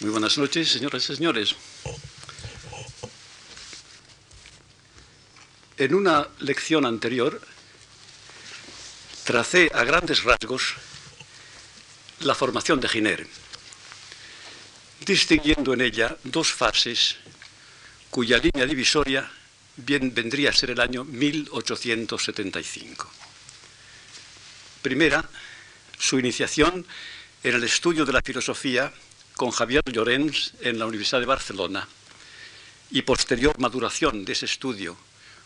[0.00, 1.54] Muy buenas noches, señoras y señores.
[5.76, 7.38] En una lección anterior
[9.24, 10.76] tracé a grandes rasgos
[12.20, 13.26] la formación de Giner,
[15.04, 17.16] distinguiendo en ella dos fases
[18.08, 19.30] cuya línea divisoria
[19.76, 23.12] bien vendría a ser el año 1875.
[24.80, 25.28] Primera,
[25.98, 26.86] su iniciación
[27.42, 28.90] en el estudio de la filosofía
[29.40, 31.88] con Javier Llorens en la Universidad de Barcelona
[32.90, 34.98] y posterior maduración de ese estudio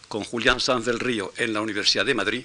[0.08, 2.44] con Julián Sanz del Río en la Universidad de Madrid.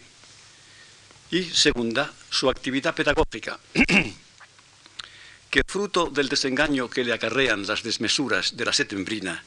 [1.32, 3.60] Y segunda, su actividad pedagógica,
[5.50, 9.44] que fruto del desengaño que le acarrean las desmesuras de la setembrina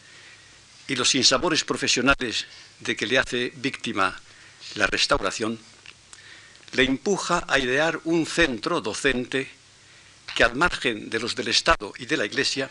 [0.89, 2.47] y los sinsabores profesionales
[2.81, 4.21] de que le hace víctima
[4.75, 5.57] la restauración,
[6.73, 9.62] le empuja a idear un centro docente
[10.35, 12.71] que al margen de los del Estado y de la Iglesia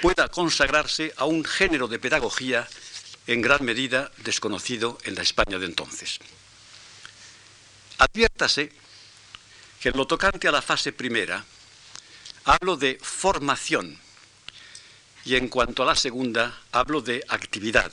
[0.00, 2.66] pueda consagrarse a un género de pedagogía
[3.26, 6.18] en gran medida desconocido en la España de entonces.
[7.98, 8.72] Adviértase
[9.80, 11.44] que en lo tocante a la fase primera
[12.44, 13.98] hablo de formación
[15.24, 17.90] y en cuanto a la segunda hablo de actividad,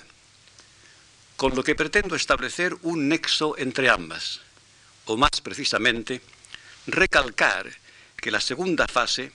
[1.35, 4.41] con lo que pretendo establecer un nexo entre ambas,
[5.05, 6.21] o más precisamente,
[6.85, 7.82] recalcar
[8.23, 9.33] que la segunda fase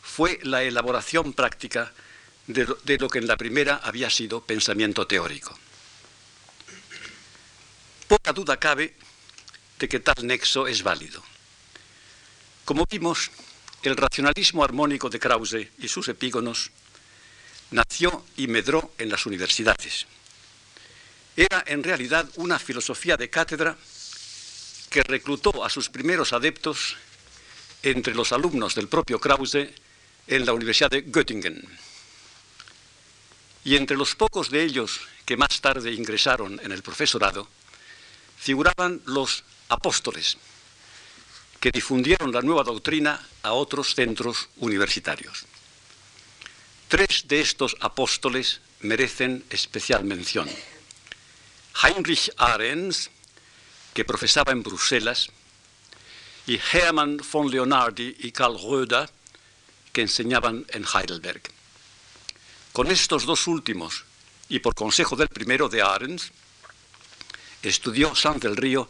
[0.00, 1.92] fue la elaboración práctica
[2.46, 5.58] de lo, que en la primera había sido pensamiento teórico.
[8.06, 8.94] Poca duda cabe
[9.80, 11.20] de que tal nexo es válido.
[12.64, 13.32] Como vimos,
[13.82, 16.70] el racionalismo armónico de Krause y sus epígonos
[17.72, 20.06] nació y medró en las universidades.
[21.34, 23.76] Era en realidad una filosofía de cátedra
[24.88, 26.96] que reclutó a sus primeros adeptos
[27.82, 29.68] entre los alumnos del propio Krause
[30.26, 31.66] en la Universidad de Göttingen.
[33.64, 37.48] Y entre los pocos de ellos que más tarde ingresaron en el profesorado,
[38.38, 40.38] figuraban los apóstoles,
[41.60, 45.44] que difundieron la nueva doctrina a otros centros universitarios.
[46.88, 50.48] Tres de estos apóstoles merecen especial mención.
[51.82, 53.10] Heinrich Ahrens,
[53.94, 55.28] que profesaba en Bruselas,
[56.50, 59.08] y Hermann von Leonardi y Karl Röder,
[59.92, 61.42] que enseñaban en Heidelberg.
[62.72, 64.04] Con estos dos últimos,
[64.48, 66.32] y por consejo del primero de Ahrens,
[67.62, 68.88] estudió San del Río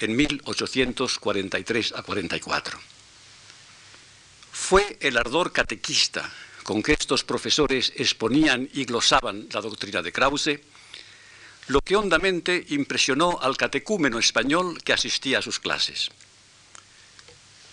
[0.00, 2.80] en 1843 a 44.
[4.50, 10.60] Fue el ardor catequista con que estos profesores exponían y glosaban la doctrina de Krause,
[11.66, 16.10] lo que hondamente impresionó al catecúmeno español que asistía a sus clases.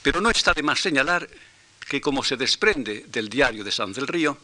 [0.02, 1.28] Pero no está de más señalar
[1.88, 4.38] que, como se desprende del diario de San del Río,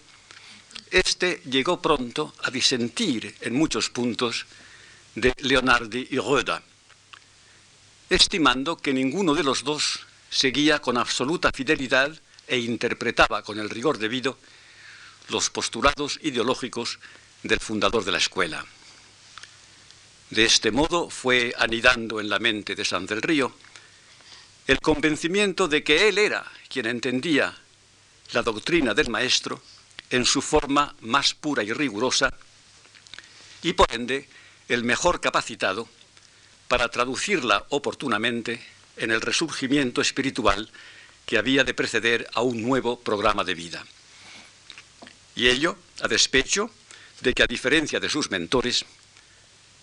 [0.92, 4.46] este llegó pronto a disentir en muchos puntos
[5.16, 6.62] de Leonardi y Röda,
[8.10, 10.00] estimando que ninguno de los dos
[10.30, 12.12] seguía con absoluta fidelidad
[12.48, 14.38] e interpretaba con el rigor debido
[15.30, 17.00] los postulados ideológicos
[17.44, 18.66] del fundador de la escuela.
[20.30, 23.54] De este modo fue anidando en la mente de San del Río
[24.68, 27.56] el convencimiento de que él era quien entendía
[28.34, 29.62] la doctrina del maestro
[30.10, 32.34] en su forma más pura y rigurosa
[33.62, 34.28] y por ende
[34.68, 35.88] el mejor capacitado
[36.68, 38.64] para traducirla oportunamente
[38.98, 40.72] en el resurgimiento espiritual
[41.26, 43.86] que había de preceder a un nuevo programa de vida.
[45.36, 46.72] Y ello a despecho
[47.22, 48.86] de que, a diferencia de sus mentores,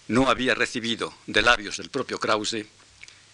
[0.08, 2.66] no había recibido de labios del propio Krause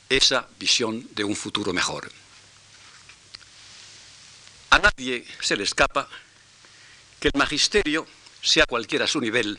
[0.09, 2.11] esa visión de un futuro mejor.
[4.71, 6.09] A nadie se le escapa
[7.21, 8.07] que el magisterio,
[8.43, 9.59] sea cualquiera su nivel,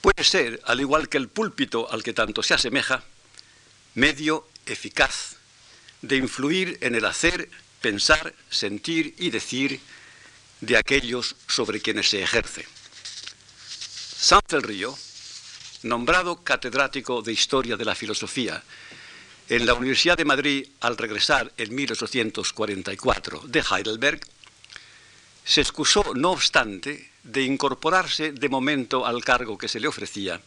[0.00, 3.02] puede ser, al igual que el púlpito al que tanto se asemeja,
[3.94, 5.36] medio eficaz
[6.02, 7.50] de influir en el hacer,
[7.80, 9.80] pensar, sentir y decir
[10.60, 12.66] de aquellos sobre quienes se ejerce.
[14.20, 14.96] Sanz del Río
[15.82, 18.62] nombrado catedrático de Historia de la Filosofía
[19.48, 24.20] en la Universidad de Madrid al regresar en 1844 de Heidelberg,
[25.44, 30.40] se excusó, no obstante, de incorporarse de momento al cargo que se le ofrecía,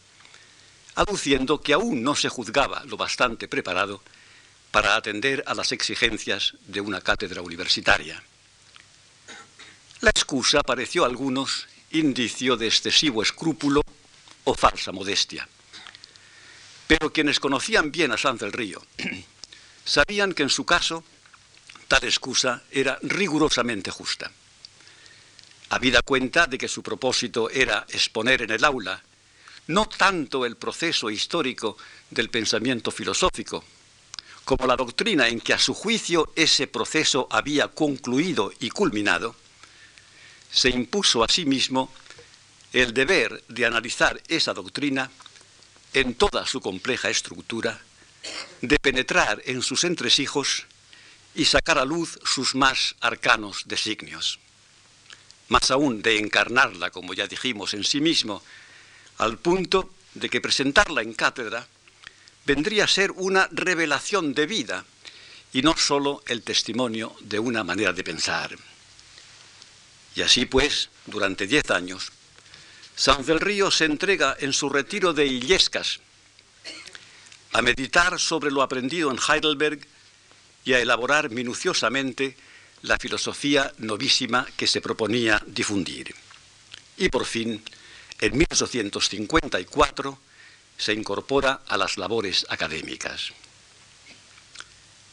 [0.94, 4.00] aduciendo que aún no se juzgaba lo bastante preparado
[4.70, 8.22] para atender a las exigencias de una cátedra universitaria.
[10.00, 13.81] La excusa pareció a algunos indicio de excesivo escrúpulo
[14.54, 15.48] falsa modestia.
[16.86, 18.82] Pero quienes conocían bien a Sanz del Río
[19.84, 21.04] sabían que en su caso
[21.88, 24.30] tal excusa era rigurosamente justa.
[25.70, 29.02] Habida cuenta de que su propósito era exponer en el aula
[29.68, 31.76] no tanto el proceso histórico
[32.10, 33.64] del pensamiento filosófico,
[34.44, 39.36] como la doctrina en que a su juicio ese proceso había concluido y culminado,
[40.50, 41.92] se impuso a sí mismo
[42.72, 45.10] el deber de analizar esa doctrina
[45.92, 47.78] en toda su compleja estructura,
[48.60, 50.64] de penetrar en sus entresijos
[51.34, 54.38] y sacar a luz sus más arcanos designios.
[55.48, 58.42] Más aún de encarnarla, como ya dijimos, en sí mismo,
[59.18, 61.66] al punto de que presentarla en cátedra
[62.46, 64.84] vendría a ser una revelación de vida
[65.52, 68.56] y no sólo el testimonio de una manera de pensar.
[70.14, 72.12] Y así pues, durante diez años,
[72.94, 76.00] San del se entrega en su retiro de Illescas
[77.52, 79.86] a meditar sobre lo aprendido en Heidelberg
[80.64, 82.36] y a elaborar minuciosamente
[82.82, 86.14] la filosofía novísima que se proponía difundir.
[86.96, 87.62] Y por fin,
[88.20, 90.18] en 1854,
[90.78, 93.32] se incorpora a las labores académicas.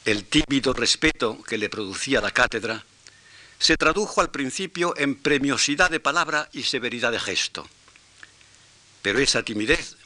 [0.06, 2.86] El tímido respeto que le producía la cátedra
[3.60, 7.68] se tradujo al principio en premiosidad de palabra y severidad de gesto.
[9.02, 9.98] Pero esa timidez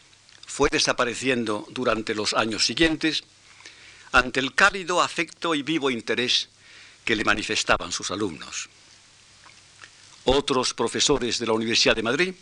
[0.45, 3.23] fue desapareciendo durante los años siguientes
[4.11, 6.49] ante el cálido afecto y vivo interés
[7.05, 8.69] que le manifestaban sus alumnos.
[10.25, 12.33] Otros profesores de la Universidad de Madrid,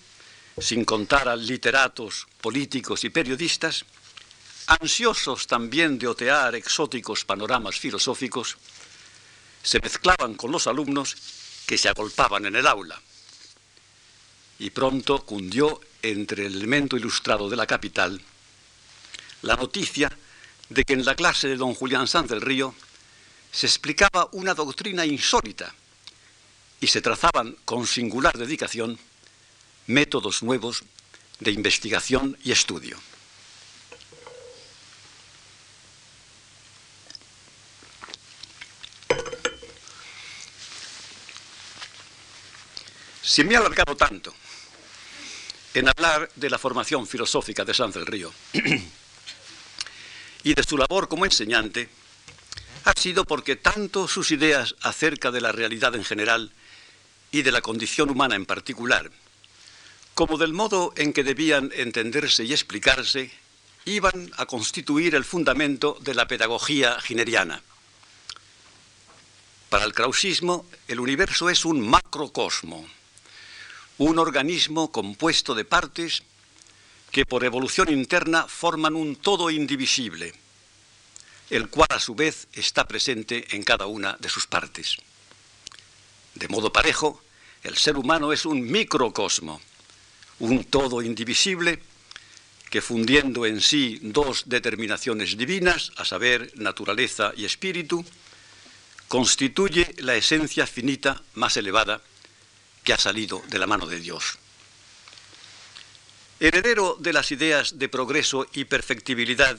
[0.58, 3.86] sin contar a literatos, políticos y periodistas,
[4.68, 8.58] ansiosos también de otear exóticos panoramas filosóficos,
[9.64, 11.16] se mezclaban con los alumnos
[11.66, 13.02] que se agolpaban en el aula.
[14.60, 18.22] Y pronto cundió entre el elemento ilustrado de la capital
[19.42, 20.12] la noticia
[20.70, 22.76] de que en la clase de don Julián Sanz del Río
[23.52, 25.74] se explicaba una doctrina insólita
[26.80, 28.98] y se trazaban con singular dedicación
[29.88, 30.84] métodos nuevos
[31.40, 32.98] de investigación y estudio.
[43.22, 44.34] Si me he alargado tanto
[45.74, 48.34] en hablar de la formación filosófica de Sanz del Río
[50.44, 51.90] y de su labor como enseñante,
[52.86, 56.52] ha sido porque tanto sus ideas acerca de la realidad en general
[57.32, 59.12] y de la condición humana en particular,
[60.16, 63.32] como del modo en que debían entenderse y explicarse,
[63.86, 67.62] iban a constituir el fundamento de la pedagogía gineriana.
[69.70, 72.88] Para el krausismo, el universo es un macrocosmo,
[74.02, 76.24] un organismo compuesto de partes
[77.12, 80.34] que por evolución interna forman un todo indivisible,
[81.52, 84.98] el cual a su vez está presente en cada una de sus partes.
[86.34, 87.22] De modo parejo,
[87.62, 89.62] el ser humano es un microcosmo,
[90.40, 91.84] un todo indivisible
[92.72, 98.04] que fundiendo en sí dos determinaciones divinas, a saber, naturaleza y espíritu,
[99.08, 102.02] constituye la esencia finita más elevada
[102.84, 104.38] que ha salido de la mano de Dios.
[106.40, 109.58] Heredero de las ideas de progreso y perfectibilidad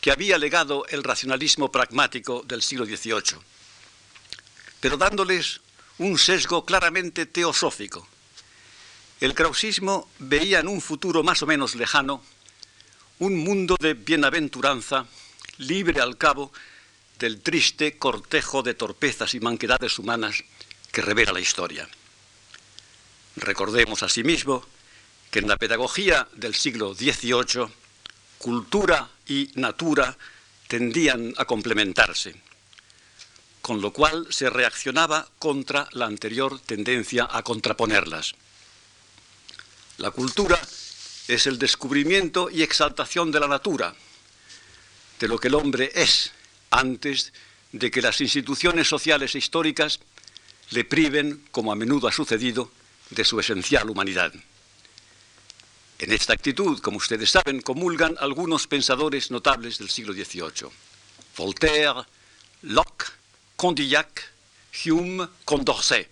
[0.00, 3.38] que había legado el racionalismo pragmático del siglo XVIII,
[4.80, 5.60] pero dándoles
[5.98, 8.08] un sesgo claramente teosófico.
[9.20, 12.22] El krausismo veía en un futuro más o menos lejano
[13.20, 15.06] un mundo de bienaventuranza
[15.58, 16.52] libre al cabo
[17.20, 20.42] del triste cortejo de torpezas y manquedades humanas
[20.90, 21.88] que revela la historia.
[23.36, 24.64] Recordemos asimismo
[25.30, 27.66] que en la pedagogía del siglo XVIII,
[28.38, 30.16] cultura y natura
[30.68, 32.34] tendían a complementarse,
[33.62, 38.34] con lo cual se reaccionaba contra la anterior tendencia a contraponerlas.
[39.98, 40.60] La cultura
[41.28, 43.94] es el descubrimiento y exaltación de la natura,
[45.20, 46.32] de lo que el hombre es,
[46.70, 47.32] antes
[47.72, 50.00] de que las instituciones sociales e históricas
[50.70, 52.70] le priven, como a menudo ha sucedido,
[53.14, 54.32] de su esencial humanidad.
[55.98, 60.68] En esta actitud, como ustedes saben, comulgan algunos pensadores notables del siglo XVIII.
[61.36, 62.02] Voltaire,
[62.62, 63.06] Locke,
[63.56, 64.32] Condillac,
[64.84, 66.10] Hume, Condorcet.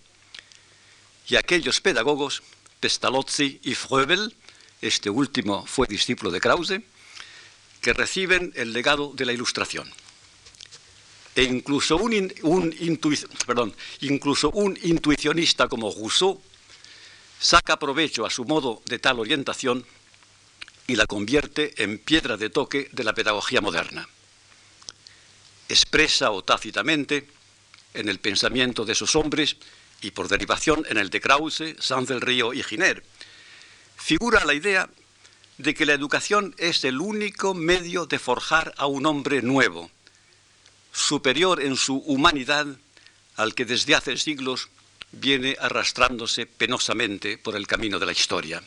[1.27, 2.41] Y aquellos pedagogos,
[2.79, 4.33] Pestalozzi y Froebel,
[4.81, 6.81] este último fue discípulo de Krause,
[7.81, 9.91] que reciben el legado de la Ilustración.
[11.35, 12.31] E incluso un,
[13.45, 16.41] perdón, incluso un intuicionista como Rousseau
[17.41, 19.83] saca provecho a su modo de tal orientación
[20.85, 24.07] y la convierte en piedra de toque de la pedagogía moderna.
[25.67, 27.27] Expresa o tácitamente
[27.95, 29.57] en el pensamiento de esos hombres
[30.01, 33.03] y por derivación en el de Krause, Sanz del Río y Giner,
[33.97, 34.89] figura la idea
[35.57, 39.89] de que la educación es el único medio de forjar a un hombre nuevo,
[40.93, 42.67] superior en su humanidad
[43.35, 44.69] al que desde hace siglos
[45.11, 48.63] viene arrastrándose penosamente por el camino de la historia.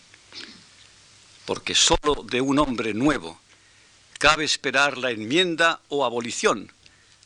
[1.46, 3.40] Porque sólo de un hombre nuevo
[4.18, 6.72] cabe esperar la enmienda o abolición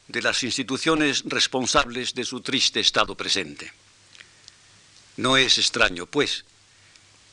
[0.08, 3.72] de las instituciones responsables de su triste estado presente.
[5.16, 6.44] No es extraño, pues,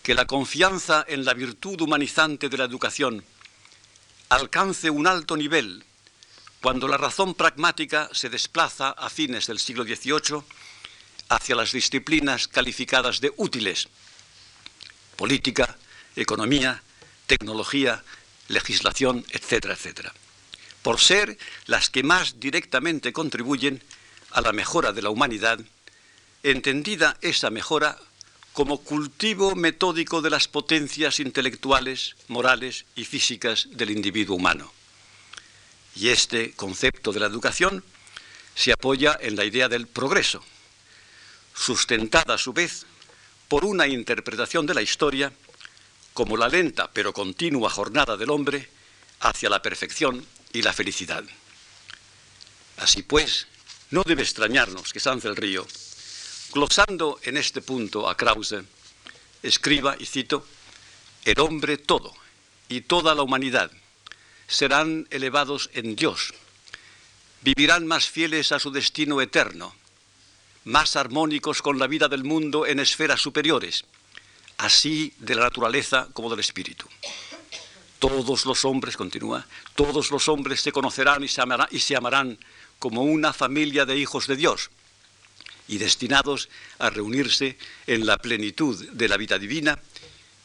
[0.03, 3.23] que la confianza en la virtud humanizante de la educación
[4.29, 5.83] alcance un alto nivel
[6.61, 10.43] cuando la razón pragmática se desplaza a fines del siglo XVIII
[11.29, 13.87] hacia las disciplinas calificadas de útiles,
[15.15, 15.77] política,
[16.15, 16.83] economía,
[17.27, 18.03] tecnología,
[18.47, 20.13] legislación, etcétera, etcétera,
[20.81, 23.81] por ser las que más directamente contribuyen
[24.31, 25.59] a la mejora de la humanidad,
[26.43, 27.97] entendida esa mejora
[28.53, 34.71] como cultivo metódico de las potencias intelectuales, morales y físicas del individuo humano.
[35.95, 37.83] Y este concepto de la educación
[38.53, 40.43] se apoya en la idea del progreso,
[41.55, 42.85] sustentada a su vez
[43.47, 45.31] por una interpretación de la historia
[46.13, 48.69] como la lenta pero continua jornada del hombre
[49.21, 51.23] hacia la perfección y la felicidad.
[52.77, 53.47] Así pues,
[53.91, 55.65] no debe extrañarnos que Sanz del Río
[56.55, 58.63] Glosando en este punto a Krause,
[59.43, 60.47] escriba, y cito,
[61.25, 62.13] el hombre todo
[62.69, 63.69] y toda la humanidad
[64.47, 66.33] serán elevados en Dios,
[67.41, 69.75] vivirán más fieles a su destino eterno,
[70.65, 73.85] más armónicos con la vida del mundo en esferas superiores,
[74.57, 76.87] así de la naturaleza como del espíritu.
[77.99, 82.37] Todos los hombres, continúa, todos los hombres se conocerán y se, amarán, y se amarán
[82.79, 84.69] como una familia de hijos de Dios
[85.67, 87.57] y destinados a reunirse
[87.87, 89.79] en la plenitud de la vida divina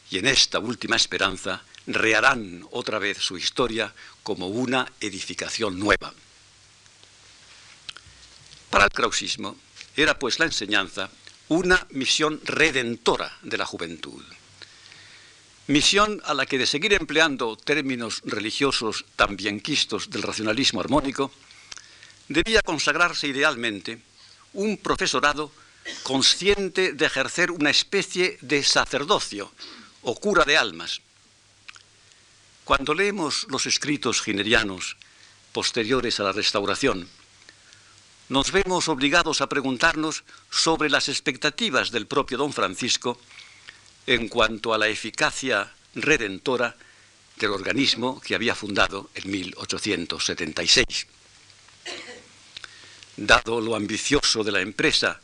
[0.09, 6.13] y en esta última esperanza reharán otra vez su historia como una edificación nueva.
[8.69, 9.57] Para el krausismo
[9.95, 11.09] era pues la enseñanza
[11.49, 14.23] una misión redentora de la juventud.
[15.67, 21.31] Misión a la que de seguir empleando términos religiosos tan bienquistos del racionalismo armónico,
[22.27, 24.01] debía consagrarse idealmente
[24.53, 25.51] un profesorado
[26.03, 29.51] consciente de ejercer una especie de sacerdocio
[30.01, 31.01] o cura de almas.
[32.63, 34.97] Cuando leemos los escritos ginerianos
[35.51, 37.09] posteriores a la restauración,
[38.31, 43.19] nos vemos obligados a preguntarnos sobre las expectativas del propio don Francisco
[44.07, 46.77] en cuanto a la eficacia redentora
[47.35, 51.07] del organismo que había fundado en 1876
[53.17, 55.19] dado lo ambicioso de la empresa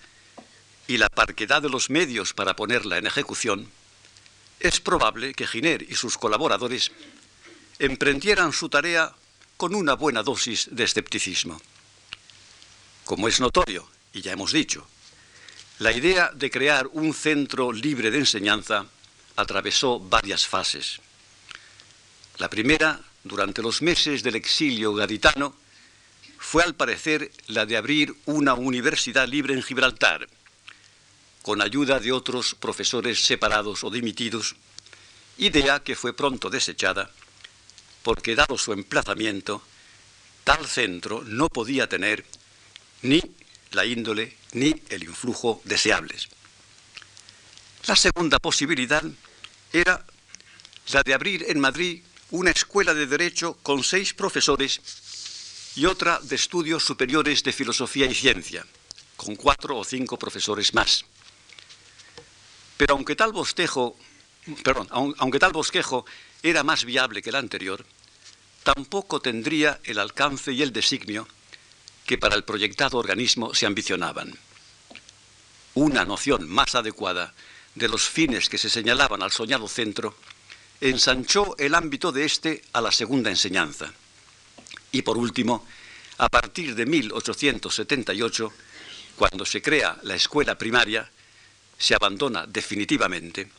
[0.87, 3.71] y la parquedad de los medios para ponerla en ejecución,
[4.59, 6.91] es probable que Giner y sus colaboradores
[7.79, 9.13] emprendieran su tarea
[9.55, 11.61] con una buena dosis de escepticismo.
[13.07, 14.85] Como es notorio, y ya hemos dicho,
[15.79, 18.85] la idea de crear un centro libre de enseñanza
[19.37, 20.99] atravesó varias fases.
[22.37, 25.55] La primera, durante los meses del exilio gaditano,
[26.37, 30.27] fue al parecer la de abrir una universidad libre en Gibraltar,
[31.43, 34.57] con ayuda de otros profesores separados o dimitidos,
[35.37, 37.09] idea que fue pronto desechada,
[38.03, 39.61] porque dado su emplazamiento,
[40.43, 42.25] tal centro no podía tener
[43.01, 43.21] ni
[43.71, 46.29] la índole ni el influjo deseables.
[47.85, 49.03] La segunda posibilidad
[49.71, 50.05] era
[50.91, 52.01] la de abrir en Madrid
[52.31, 54.81] una escuela de derecho con seis profesores
[55.75, 58.65] y otra de estudios superiores de filosofía y ciencia,
[59.15, 61.05] con cuatro o cinco profesores más.
[62.77, 63.97] Pero aunque tal bosquejo,
[64.63, 66.05] perdón, aunque tal bosquejo
[66.43, 67.85] era más viable que el anterior,
[68.63, 71.27] tampoco tendría el alcance y el designio
[72.07, 74.33] que para el proyectado organismo se ambicionaban.
[75.75, 77.35] Una noción más adecuada
[77.75, 80.15] de los fines que se señalaban al soñado centro
[80.81, 83.93] ensanchó el ámbito de éste a la segunda enseñanza
[84.91, 85.65] y por último,
[86.17, 88.53] a partir de 1878,
[89.15, 91.09] cuando se crea la escuela primaria,
[91.77, 93.51] se abandona definitivamente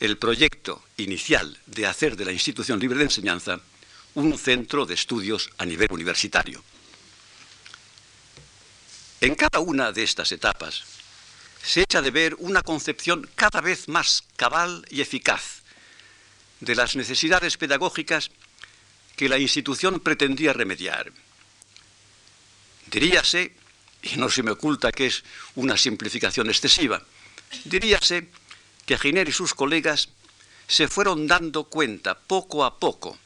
[0.00, 3.60] el proyecto inicial de hacer de la institución libre de enseñanza
[4.14, 6.62] un centro de estudios a nivel universitario.
[9.20, 10.84] En cada una de estas etapas
[11.62, 15.62] se echa de ver una concepción cada vez más cabal y eficaz
[16.60, 18.30] de las necesidades pedagógicas
[19.16, 21.12] que la institución pretendía remediar.
[22.86, 23.52] Diríase,
[24.02, 27.02] y no se me oculta que es una simplificación excesiva.
[27.64, 28.28] Diríase
[28.84, 30.10] que Giner y sus colegas
[30.68, 33.18] se fueron dando cuenta poco a poco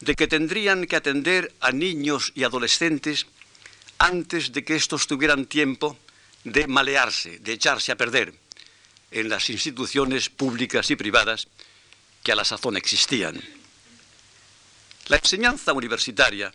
[0.00, 3.26] de que tendrían que atender a niños y adolescentes
[3.98, 5.98] antes de que estos tuvieran tiempo
[6.44, 8.34] de malearse, de echarse a perder
[9.10, 11.48] en las instituciones públicas y privadas
[12.22, 13.40] que a la sazón existían.
[15.08, 16.52] La enseñanza universitaria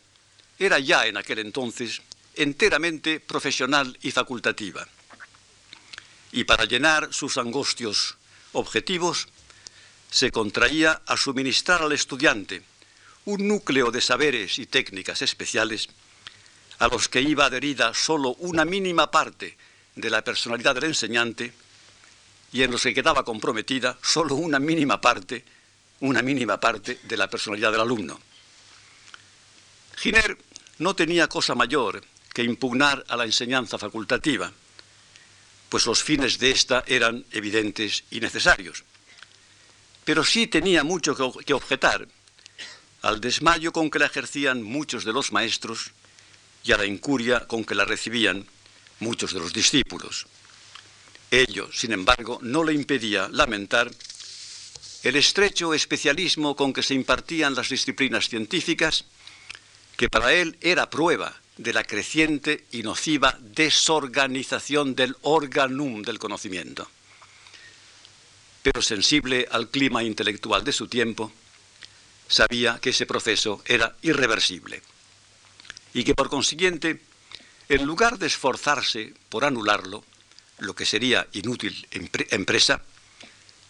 [0.60, 2.01] era ya en aquel entonces
[2.36, 4.88] enteramente profesional y facultativa.
[6.31, 8.17] Y para llenar sus angustios
[8.53, 9.27] objetivos,
[10.10, 12.63] se contraía a suministrar al estudiante
[13.25, 15.88] un núcleo de saberes y técnicas especiales
[16.81, 19.55] a los que iba adherida solo una mínima parte
[19.93, 21.53] de la personalidad del enseñante
[22.51, 25.45] y en los que quedaba comprometida solo una mínima parte,
[26.00, 28.19] una mínima parte de la personalidad del alumno.
[29.95, 30.35] Giner
[30.79, 34.51] no tenía cosa mayor que impugnar a la enseñanza facultativa,
[35.69, 38.83] pues los fines de ésta eran evidentes y necesarios.
[40.03, 42.07] Pero sí tenía mucho que objetar
[43.03, 45.91] al desmayo con que la ejercían muchos de los maestros
[46.63, 48.46] y a la incuria con que la recibían
[49.00, 50.27] muchos de los discípulos.
[51.30, 53.91] Ello, sin embargo, no le impedía lamentar
[55.03, 59.06] el estrecho especialismo con que se impartían las disciplinas científicas,
[59.98, 66.89] que para él era prueba de la creciente y nociva desorganización del organum del conocimiento.
[68.62, 71.32] Pero sensible al clima intelectual de su tiempo,
[72.27, 74.84] sabía que ese proceso era irreversible
[75.93, 77.01] y que por consiguiente,
[77.69, 80.03] en lugar de esforzarse por anularlo,
[80.60, 82.81] lo que sería inútil empresa,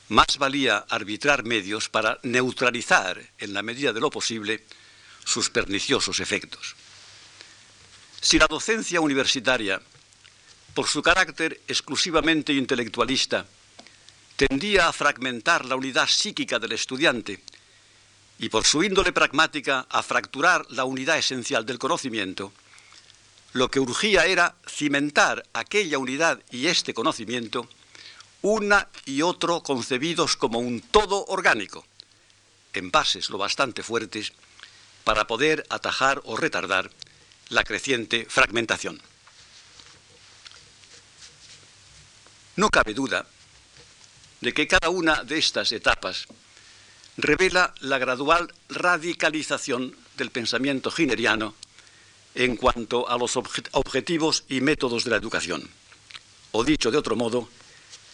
[0.09, 4.65] más valía arbitrar medios para neutralizar, en la medida de lo posible,
[5.23, 6.75] sus perniciosos efectos.
[8.19, 9.81] Si la docencia universitaria,
[10.73, 13.45] por su carácter exclusivamente intelectualista,
[14.35, 17.41] tendía a fragmentar la unidad psíquica del estudiante
[18.41, 22.51] y por su índole pragmática a fracturar la unidad esencial del conocimiento,
[23.53, 27.69] lo que urgía era cimentar aquella unidad y este conocimiento,
[28.41, 31.85] una y otro concebidos como un todo orgánico,
[32.73, 34.33] en bases lo bastante fuertes
[35.03, 36.89] para poder atajar o retardar
[37.49, 38.99] la creciente fragmentación.
[42.55, 43.27] No cabe duda
[44.39, 46.25] de que cada una de estas etapas
[47.17, 51.55] revela la gradual radicalización del pensamiento gineriano
[52.35, 55.69] en cuanto a los objetivos y métodos de la educación.
[56.51, 57.49] O dicho de otro modo,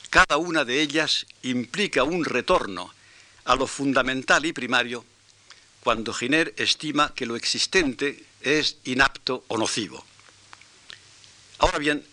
[0.10, 2.92] cada una de ellas implica un retorno
[3.46, 5.06] a lo fundamental y primario
[5.84, 10.04] cuando Giner estima que lo existente es inapto o nocivo.
[11.60, 12.06] Ahora bien,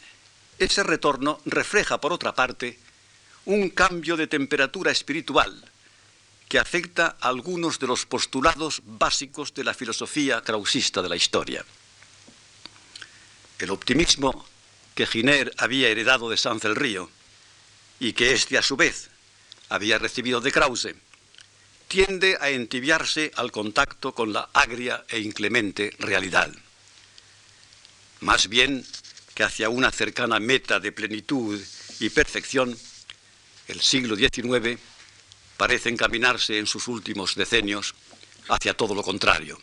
[0.59, 2.79] ese retorno refleja, por otra parte,
[3.47, 5.71] un cambio de temperatura espiritual
[6.49, 11.65] que afecta a algunos de los postulados básicos de la filosofía krausista de la historia.
[13.59, 14.47] El optimismo
[14.95, 17.11] que Giner había heredado de Sanz el Río
[17.99, 19.11] y que éste a su vez
[19.69, 20.95] había recibido de Krause,
[21.89, 26.53] tiende a entibiarse al contacto con la agria e inclemente realidad.
[28.21, 28.85] Más bien
[29.35, 31.61] que hacia una cercana meta de plenitud
[32.01, 32.77] y perfección,
[33.69, 34.79] el siglo XIX
[35.57, 37.95] parece encaminarse en sus últimos decenios
[38.49, 39.59] hacia todo lo contrario.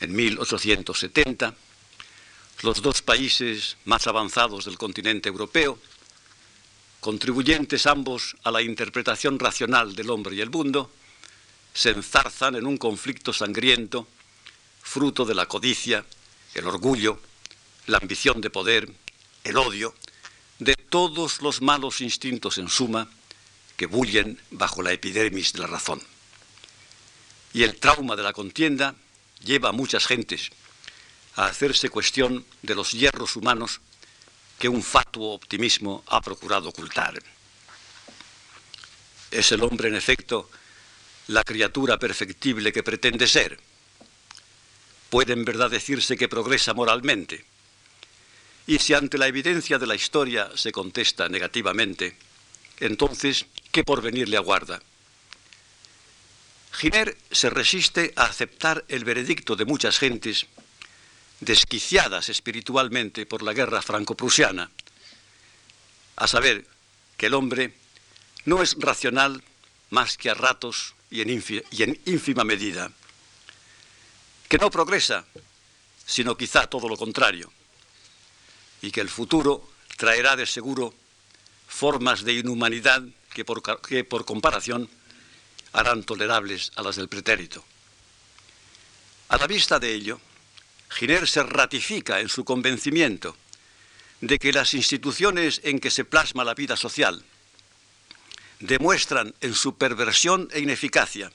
[0.00, 1.54] En 1870,
[2.62, 5.78] los dos países más avanzados del continente europeo,
[7.00, 10.90] contribuyentes ambos a la interpretación racional del hombre y el mundo,
[11.72, 14.08] se enzarzan en un conflicto sangriento,
[14.82, 16.04] fruto de la codicia,
[16.54, 17.20] el orgullo,
[17.86, 18.90] la ambición de poder,
[19.44, 19.94] el odio,
[20.58, 23.08] de todos los malos instintos en suma,
[23.76, 26.02] que bullen bajo la epidermis de la razón.
[27.52, 28.94] Y el trauma de la contienda
[29.44, 30.50] lleva a muchas gentes
[31.36, 33.80] a hacerse cuestión de los hierros humanos
[34.58, 37.22] que un fatuo optimismo ha procurado ocultar.
[39.30, 40.48] ¿Es el hombre, en efecto,
[41.28, 43.60] la criatura perfectible que pretende ser?
[45.10, 47.44] ¿Puede en verdad decirse que progresa moralmente?
[48.66, 52.16] Y si ante la evidencia de la historia se contesta negativamente,
[52.78, 54.80] entonces, ¿qué porvenir le aguarda?
[56.72, 60.46] Giner se resiste a aceptar el veredicto de muchas gentes
[61.40, 64.70] desquiciadas espiritualmente por la guerra franco-prusiana,
[66.16, 66.66] a saber
[67.18, 67.74] que el hombre
[68.46, 69.44] no es racional
[69.90, 72.90] más que a ratos y en, y en ínfima medida,
[74.48, 75.26] que no progresa,
[76.06, 77.52] sino quizá todo lo contrario,
[78.80, 80.94] y que el futuro traerá de seguro
[81.68, 83.02] formas de inhumanidad
[83.36, 84.88] que por, que por comparación
[85.74, 87.62] harán tolerables a las del pretérito.
[89.28, 90.18] A la vista de ello,
[90.88, 93.36] Giner se ratifica en su convencimiento
[94.22, 97.22] de que las instituciones en que se plasma la vida social
[98.60, 101.30] demuestran en su perversión e ineficacia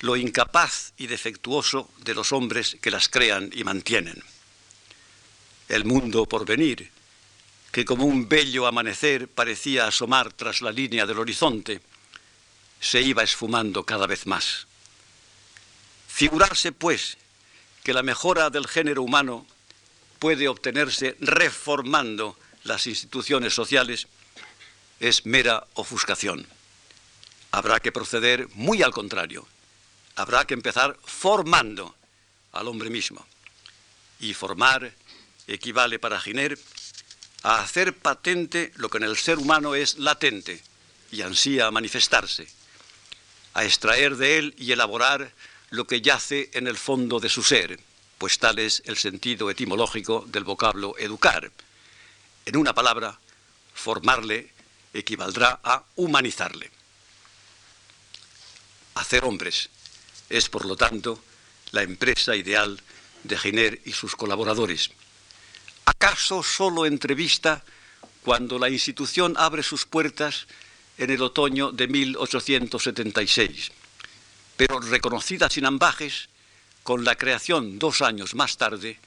[0.00, 4.22] lo incapaz y defectuoso de los hombres que las crean y mantienen.
[5.68, 6.90] El mundo por venir,
[7.74, 11.80] que como un bello amanecer parecía asomar tras la línea del horizonte,
[12.78, 14.68] se iba esfumando cada vez más.
[16.06, 17.18] Figurarse, pues,
[17.82, 19.44] que la mejora del género humano
[20.20, 24.06] puede obtenerse reformando las instituciones sociales
[25.00, 26.46] es mera ofuscación.
[27.50, 29.48] Habrá que proceder muy al contrario.
[30.14, 31.92] Habrá que empezar formando
[32.52, 33.26] al hombre mismo.
[34.20, 34.94] Y formar
[35.48, 36.56] equivale para Giner
[37.44, 40.62] a hacer patente lo que en el ser humano es latente
[41.12, 42.48] y ansía manifestarse,
[43.52, 45.30] a extraer de él y elaborar
[45.68, 47.78] lo que yace en el fondo de su ser,
[48.16, 51.52] pues tal es el sentido etimológico del vocablo educar.
[52.46, 53.20] En una palabra,
[53.74, 54.50] formarle
[54.94, 56.70] equivaldrá a humanizarle.
[58.94, 59.68] Hacer hombres
[60.30, 61.22] es, por lo tanto,
[61.72, 62.80] la empresa ideal
[63.22, 64.92] de Giner y sus colaboradores.
[65.84, 67.62] ¿Acaso solo entrevista
[68.22, 70.46] cuando la institución abre sus puertas
[70.96, 73.72] en el otoño de 1876,
[74.56, 76.28] pero reconocida sin ambajes
[76.82, 78.98] con la creación dos años más tarde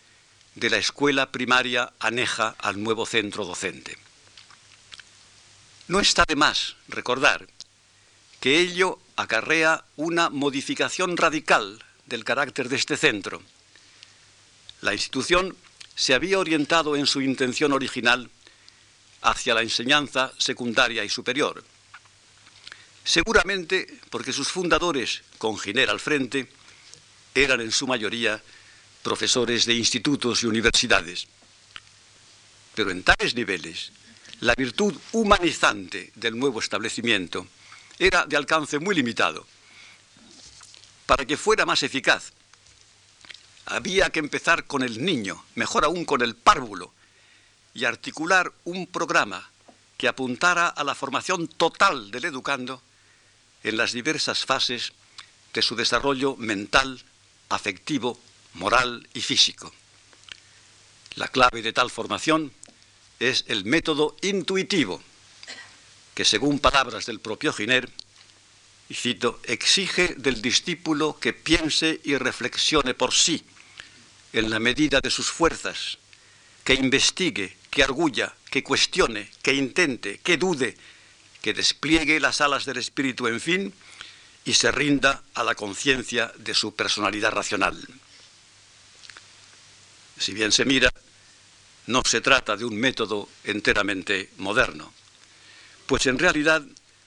[0.55, 3.97] de la escuela primaria aneja al nuevo centro docente.
[5.87, 7.47] No está de más recordar
[8.39, 13.41] que ello acarrea una modificación radical del carácter de este centro.
[14.81, 15.55] La institución
[15.97, 18.29] se había orientado en su intención original
[19.23, 21.63] hacia la enseñanza secundaria y superior.
[23.03, 26.49] Seguramente porque sus fundadores, con Giner al frente,
[27.33, 28.41] eran en su mayoría
[29.01, 31.27] profesores de institutos y universidades.
[32.75, 33.91] Pero en tales niveles
[34.41, 37.47] la virtud humanizante del nuevo establecimiento
[37.97, 39.47] era de alcance muy limitado.
[41.07, 42.33] Para que fuera más eficaz,
[43.67, 46.93] había que empezar con el niño, mejor aún con el párvulo,
[47.73, 49.49] y articular un programa
[49.97, 52.81] que apuntara a la formación total del educando
[53.63, 54.93] en las diversas fases
[55.53, 57.03] de su desarrollo mental,
[57.49, 58.19] afectivo,
[58.53, 59.71] moral y físico.
[61.15, 62.53] La clave de tal formación
[63.19, 65.01] es el método intuitivo,
[66.13, 67.91] que según palabras del propio Giner,
[68.89, 73.43] y cito, exige del discípulo que piense y reflexione por sí,
[74.37, 75.97] en la medida de sus fuerzas,
[76.63, 80.77] que investigue, que arguya, que cuestione, que intente, que dude,
[81.41, 83.73] que despliegue las alas del espíritu, en fin,
[84.45, 87.77] y se rinda a la conciencia de su personalidad racional.
[90.19, 90.91] Si bien se mira,
[91.87, 94.93] no se trata de un método enteramente moderno,
[95.85, 96.63] pues en realidad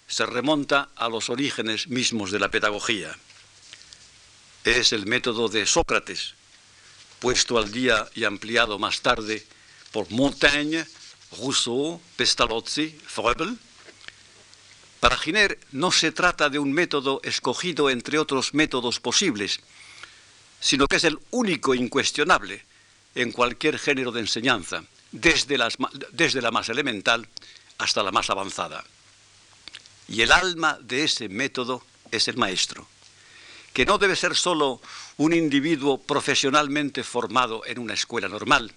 [0.08, 3.16] se remonta a los orígenes mismos de la pedagogía.
[4.64, 6.34] Es el método de Sócrates,
[7.20, 9.46] puesto al día y ampliado más tarde
[9.92, 10.84] por Montaigne,
[11.38, 13.56] Rousseau, Pestalozzi, Froebel.
[14.98, 19.60] Para Giner no se trata de un método escogido entre otros métodos posibles,
[20.60, 22.64] sino que es el único incuestionable
[23.14, 25.58] en cualquier género de enseñanza, desde,
[26.12, 27.28] desde la más elemental
[27.78, 28.84] hasta la más avanzada.
[30.08, 32.86] Y el alma de ese método es el maestro,
[33.72, 34.80] que no debe ser solo
[35.16, 38.72] un individuo profesionalmente formado en una escuela normal,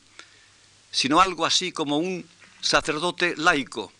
[0.92, 2.26] sino algo así como un
[2.62, 3.92] sacerdote laico,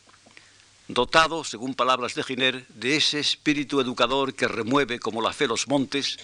[0.88, 5.68] dotado, según palabras de Giner, de ese espíritu educador que remueve como la fe los
[5.68, 6.18] montes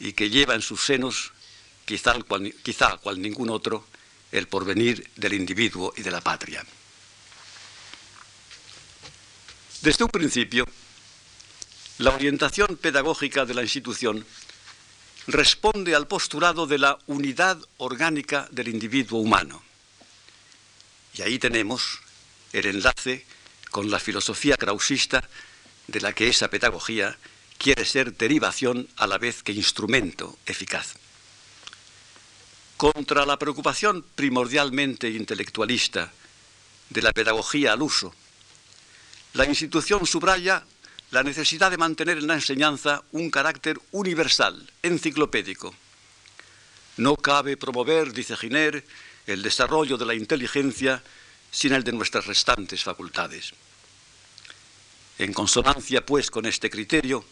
[0.00, 1.32] y que lleva en sus senos
[1.84, 2.14] quizá,
[2.62, 3.86] quizá cual ningún otro,
[4.30, 6.64] el porvenir del individuo y de la patria.
[9.80, 10.66] Desde un principio,
[11.98, 14.24] la orientación pedagógica de la institución
[15.26, 19.62] responde al postulado de la unidad orgánica del individuo humano.
[21.14, 21.98] Y ahí tenemos
[22.52, 23.26] el enlace
[23.70, 25.22] con la filosofía krausista
[25.88, 27.18] de la que esa pedagogía
[27.58, 30.94] quiere ser derivación a la vez que instrumento eficaz
[32.78, 36.12] contra la preocupación primordialmente intelectualista
[36.90, 38.14] de la pedagogía al uso.
[39.32, 40.64] La institución subraya
[41.10, 45.74] la necesidad de mantener en la enseñanza un carácter universal, enciclopédico.
[46.96, 48.84] No cabe promover, dice Giner,
[49.26, 51.02] el desarrollo de la inteligencia
[51.50, 53.54] sin el de nuestras restantes facultades.
[55.18, 57.24] En consonancia, pues, con este criterio,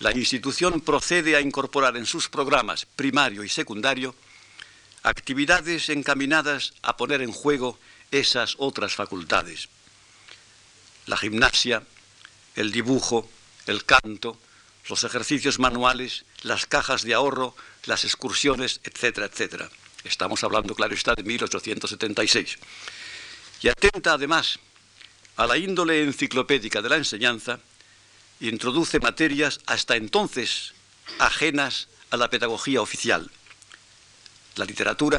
[0.00, 4.14] la institución procede a incorporar en sus programas primario y secundario
[5.02, 7.78] actividades encaminadas a poner en juego
[8.10, 9.68] esas otras facultades.
[11.06, 11.82] La gimnasia,
[12.56, 13.28] el dibujo,
[13.66, 14.38] el canto,
[14.88, 19.70] los ejercicios manuales, las cajas de ahorro, las excursiones, etcétera, etcétera.
[20.04, 22.58] Estamos hablando, claro está, de 1876.
[23.62, 24.58] Y atenta además
[25.36, 27.60] a la índole enciclopédica de la enseñanza,
[28.40, 30.72] introduce materias hasta entonces
[31.18, 33.30] ajenas a la pedagogía oficial.
[34.54, 35.18] La literatura,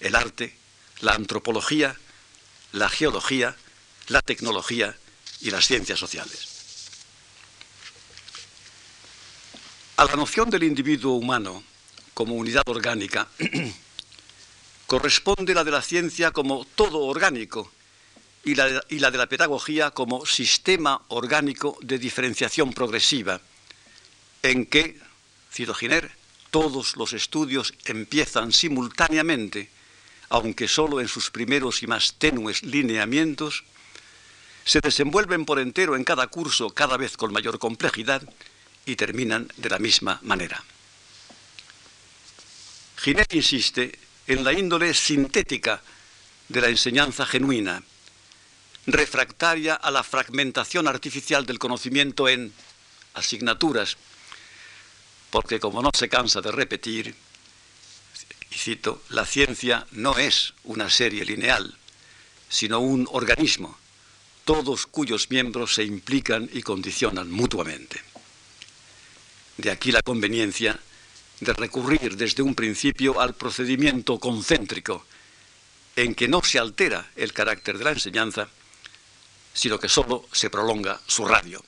[0.00, 0.56] el arte,
[1.00, 1.96] la antropología,
[2.72, 3.56] la geología,
[4.08, 4.96] la tecnología
[5.44, 6.48] y las ciencias sociales.
[9.96, 11.62] A la noción del individuo humano
[12.14, 13.28] como unidad orgánica
[14.86, 17.70] corresponde la de la ciencia como todo orgánico
[18.42, 23.40] y la, de la pedagogía como sistema orgánico de diferenciación progresiva,
[24.42, 24.98] en que,
[25.52, 26.10] cito Giner,
[26.50, 29.70] todos los estudios empiezan simultáneamente,
[30.28, 33.64] aunque solo en sus primeros y más tenues lineamientos,
[34.64, 38.22] se desenvuelven por entero en cada curso cada vez con mayor complejidad
[38.86, 40.62] y terminan de la misma manera.
[42.96, 45.82] Giner insiste en la índole sintética
[46.48, 47.82] de la enseñanza genuina,
[48.86, 52.52] refractaria a la fragmentación artificial del conocimiento en
[53.14, 53.96] asignaturas,
[55.30, 57.14] porque como no se cansa de repetir,
[58.50, 61.76] y cito, la ciencia no es una serie lineal,
[62.48, 63.76] sino un organismo,
[64.44, 68.00] todos cuyos miembros se implican y condicionan mutuamente.
[69.56, 70.78] De aquí la conveniencia
[71.40, 75.04] de recurrir desde un principio al procedimiento concéntrico,
[75.96, 78.48] en que no se altera el carácter de la enseñanza,
[79.52, 81.62] sino que solo se prolonga su radio.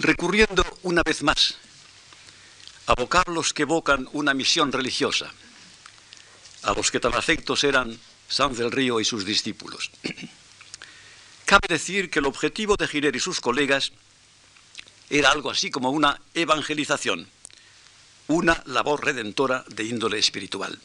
[0.00, 1.56] Recurriendo una vez más
[2.86, 5.30] a vocablos que evocan una misión religiosa,
[6.62, 9.90] a los que tan afectos eran Sanz del Río y sus discípulos.
[11.44, 13.92] Cabe decir que el objetivo de Giner y sus colegas
[15.10, 17.28] era algo así como una evangelización,
[18.28, 20.80] una labor redentora de índole espiritual.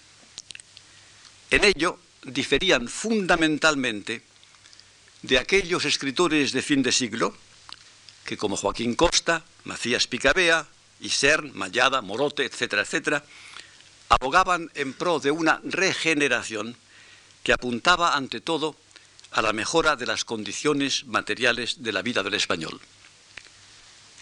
[1.52, 4.24] En ello diferían fundamentalmente
[5.22, 7.34] de aquellos escritores de fin de siglo,
[8.26, 10.66] que como Joaquín Costa, Macías Picabea,
[11.00, 13.24] Isern, Mayada, Morote, etcétera, etcétera,
[14.10, 16.76] abogaban en pro de una regeneración
[17.44, 18.76] que apuntaba ante todo
[19.32, 22.82] a la mejora de las condiciones materiales de la vida del español.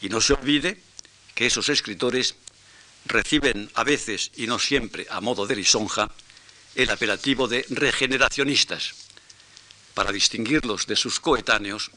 [0.02, 0.82] Y no se olvide
[1.34, 2.36] que esos escritores
[3.06, 6.12] reciben a veces y no siempre a modo de lisonja
[6.76, 8.96] el apelativo de regeneracionistas,
[9.94, 11.92] para distinguirlos de sus coetáneos,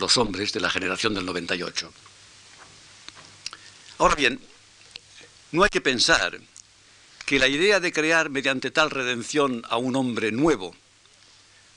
[0.00, 1.92] los hombres de la generación del 98.
[3.98, 4.40] Ahora bien,
[5.52, 6.38] no hay que pensar
[7.24, 10.74] que la idea de crear mediante tal redención a un hombre nuevo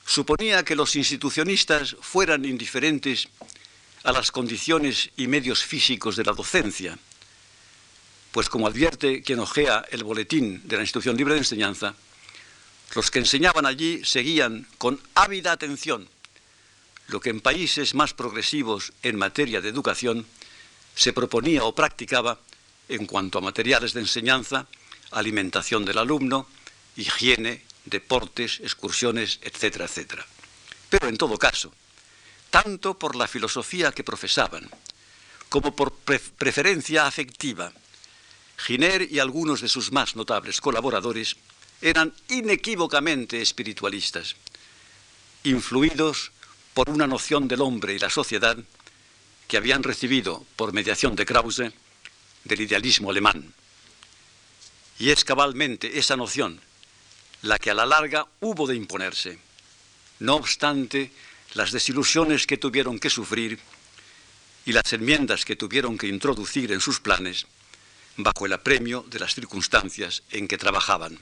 [0.06, 3.28] suponía que los institucionistas fueran indiferentes
[4.04, 6.98] a las condiciones y medios físicos de la docencia,
[8.32, 11.94] pues como advierte quien ojea el boletín de la Institución Libre de Enseñanza,
[12.94, 16.08] los que enseñaban allí seguían con ávida atención
[17.10, 20.26] lo que en países más progresivos en materia de educación
[20.94, 22.38] se proponía o practicaba
[22.88, 24.66] en cuanto a materiales de enseñanza,
[25.10, 26.46] alimentación del alumno,
[26.96, 30.26] higiene, deportes, excursiones, etcétera, etcétera.
[30.88, 31.72] Pero en todo caso,
[32.50, 34.68] tanto por la filosofía que profesaban,
[35.48, 37.72] como por preferencia afectiva,
[38.56, 41.36] Giner y algunos de sus más notables colaboradores
[41.80, 44.36] eran inequívocamente espiritualistas,
[45.44, 46.30] influidos
[46.74, 48.56] por una noción del hombre y la sociedad
[49.48, 51.72] que habían recibido por mediación de Krause
[52.44, 53.52] del idealismo alemán.
[54.98, 56.60] Y es cabalmente esa noción
[57.42, 59.38] la que a la larga hubo de imponerse.
[60.18, 61.10] No obstante,
[61.54, 63.58] las desilusiones que tuvieron que sufrir
[64.66, 67.46] y las enmiendas que tuvieron que introducir en sus planes
[68.16, 71.18] bajo el apremio de las circunstancias en que trabajaban.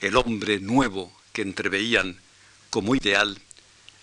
[0.00, 2.20] El hombre nuevo que entreveían
[2.70, 3.40] como ideal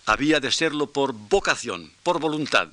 [0.06, 2.68] había de serlo por vocación, por voluntad,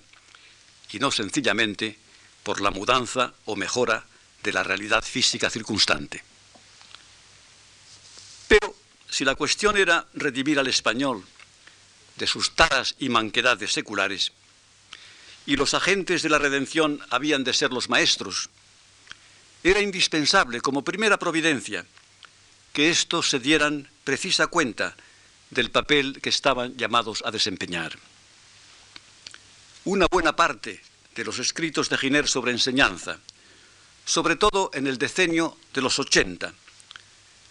[0.91, 1.97] y no sencillamente
[2.43, 4.05] por la mudanza o mejora
[4.43, 6.23] de la realidad física circunstante.
[8.47, 8.75] Pero
[9.09, 11.23] si la cuestión era redimir al español
[12.15, 14.31] de sus taras y manquedades seculares,
[15.45, 18.49] y los agentes de la redención habían de ser los maestros,
[19.63, 21.85] era indispensable como primera providencia
[22.73, 24.95] que éstos se dieran precisa cuenta
[25.49, 27.97] del papel que estaban llamados a desempeñar.
[29.85, 30.81] Una buena parte
[31.15, 33.19] de los escritos de Giner sobre enseñanza,
[34.05, 36.53] sobre todo en el decenio de los 80,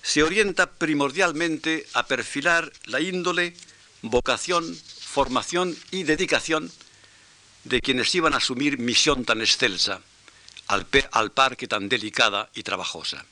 [0.02, 3.54] se orienta primordialmente a perfilar la índole,
[4.02, 6.70] vocación, formación y dedicación
[7.64, 10.00] de quienes iban a asumir misión tan excelsa,
[10.68, 13.24] al, al par que tan delicada y trabajosa.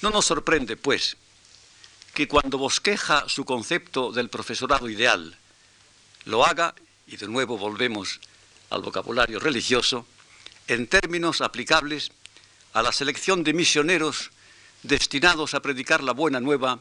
[0.00, 1.16] No nos sorprende, pues,
[2.14, 5.36] que cuando bosqueja su concepto del profesorado ideal,
[6.24, 6.74] lo haga,
[7.06, 8.20] y de nuevo volvemos
[8.70, 10.06] al vocabulario religioso,
[10.66, 12.12] en términos aplicables
[12.74, 14.30] a la selección de misioneros
[14.82, 16.80] destinados a predicar la buena nueva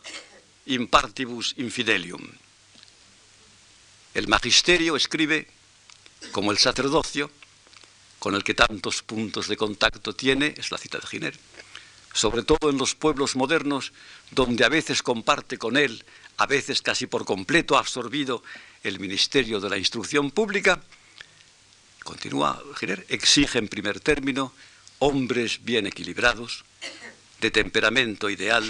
[0.65, 2.21] in partibus infidelium.
[4.13, 5.47] El magisterio escribe,
[6.31, 7.31] como el sacerdocio,
[8.19, 11.39] con el que tantos puntos de contacto tiene, es la cita de Giner,
[12.17, 13.93] sobre todo en los pueblos modernos,
[14.31, 16.03] donde a veces comparte con él,
[16.37, 18.41] a veces casi por completo absorbido
[18.81, 20.81] el ministerio de la instrucción pública,
[22.03, 22.59] continúa
[23.09, 24.51] exige en primer término
[24.97, 26.65] hombres bien equilibrados,
[27.39, 28.65] de temperamento ideal,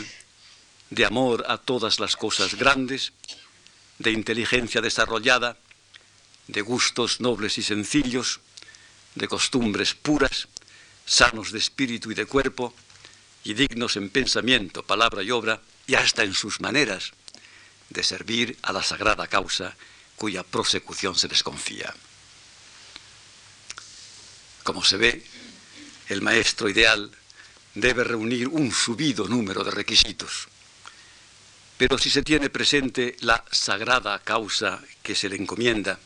[0.89, 3.13] de amor a todas las cosas grandes,
[3.97, 5.57] de inteligencia desarrollada,
[6.47, 8.41] de gustos nobles y sencillos,
[9.15, 10.49] de costumbres puras,
[11.05, 12.73] sanos de espíritu y de cuerpo,
[13.43, 17.11] y dignos en pensamiento, palabra y obra, y hasta en sus maneras
[17.89, 19.75] de servir a la sagrada causa
[20.15, 21.93] cuya prosecución se les confía.
[24.63, 25.23] Como se ve,
[26.09, 27.11] el maestro ideal
[27.73, 30.47] debe reunir un subido número de requisitos.
[31.77, 35.99] Pero si se tiene presente la sagrada causa que se le encomienda,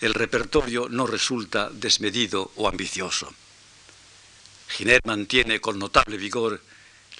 [0.00, 3.32] el repertorio no resulta desmedido o ambicioso.
[4.70, 6.62] Giner mantiene con notable vigor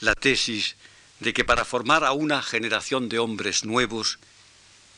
[0.00, 0.76] la tesis
[1.18, 4.18] de que para formar a una generación de hombres nuevos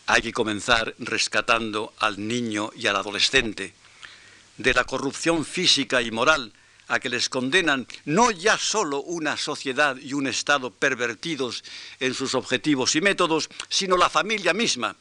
[0.07, 3.75] hay que comenzar rescatando al niño y al adolescente
[4.59, 6.53] de la corrupción física y moral
[6.89, 11.65] a que les condenan no ya solo una sociedad y un Estado pervertidos
[12.01, 14.95] en sus objetivos y métodos, sino la familia misma,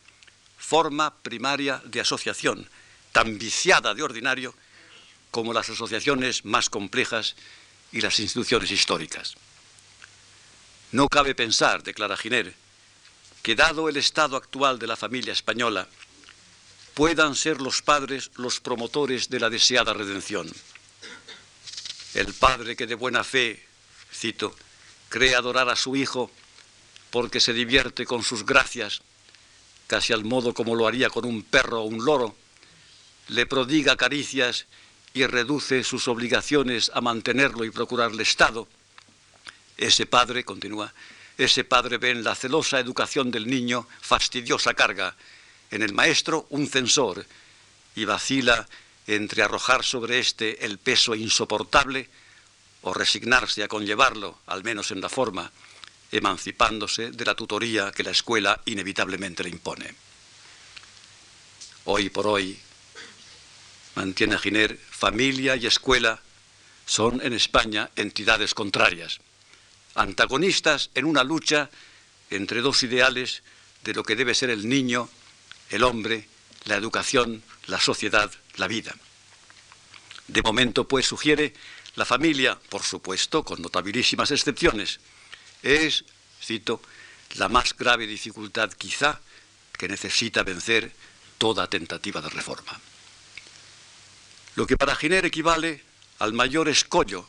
[0.57, 2.67] forma primaria de asociación,
[3.11, 4.55] tan viciada de ordinario
[5.31, 7.35] como las asociaciones más complejas
[7.91, 9.35] y las instituciones históricas.
[10.91, 12.53] No cabe pensar, declara Giner,
[13.41, 15.87] que dado el estado actual de la familia española,
[16.93, 20.51] puedan ser los padres los promotores de la deseada redención.
[22.13, 23.65] El padre que de buena fe,
[24.13, 24.53] cito,
[25.09, 26.29] cree adorar a su hijo
[27.09, 29.01] porque se divierte con sus gracias,
[29.87, 32.35] casi al modo como lo haría con un perro o un loro,
[33.29, 34.65] le prodiga caricias
[35.13, 38.67] y reduce sus obligaciones a mantenerlo y procurarle Estado,
[39.77, 40.93] ese padre, continúa,
[41.37, 45.15] ese padre ve en la celosa educación del niño fastidiosa carga,
[45.71, 47.25] en el maestro un censor,
[47.95, 48.67] y vacila
[49.07, 52.09] entre arrojar sobre éste el peso insoportable
[52.83, 55.51] o resignarse a conllevarlo, al menos en la forma,
[56.11, 59.95] emancipándose de la tutoría que la escuela inevitablemente le impone.
[61.85, 62.59] Hoy por hoy,
[63.95, 66.21] mantiene Giner, familia y escuela
[66.85, 69.17] son en España entidades contrarias,
[69.95, 71.71] antagonistas en una lucha
[72.29, 73.41] entre dos ideales
[73.83, 75.09] de lo que debe ser el niño,
[75.71, 76.29] el hombre,
[76.65, 78.95] la educación, la sociedad, la vida.
[80.27, 81.55] De momento, pues, sugiere
[81.95, 84.99] la familia, por supuesto, con notabilísimas excepciones,
[85.63, 86.05] es,
[86.39, 86.79] cito,
[87.37, 89.19] la más grave dificultad quizá
[89.75, 90.91] que necesita vencer
[91.39, 92.79] toda tentativa de reforma
[94.55, 95.83] lo que para Giner equivale
[96.19, 97.27] al mayor escollo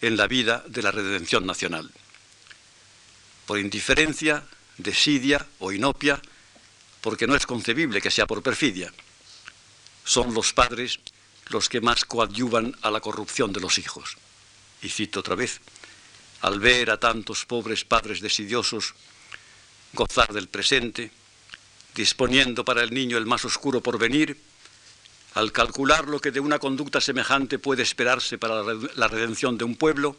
[0.00, 1.90] en la vida de la redención nacional.
[3.46, 4.44] Por indiferencia,
[4.76, 6.20] desidia o inopia,
[7.00, 8.92] porque no es concebible que sea por perfidia.
[10.04, 11.00] Son los padres
[11.48, 14.16] los que más coadyuvan a la corrupción de los hijos.
[14.82, 15.60] Y cito otra vez,
[16.42, 18.94] al ver a tantos pobres padres desidiosos
[19.92, 21.10] gozar del presente,
[21.94, 24.38] disponiendo para el niño el más oscuro porvenir,
[25.38, 28.64] al calcular lo que de una conducta semejante puede esperarse para
[28.96, 30.16] la redención de un pueblo,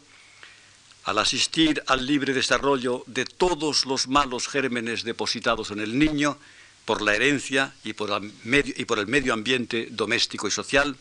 [1.04, 6.38] al asistir al libre desarrollo de todos los malos gérmenes depositados en el niño
[6.86, 10.96] por la herencia y por, el medio ambiente doméstico y social,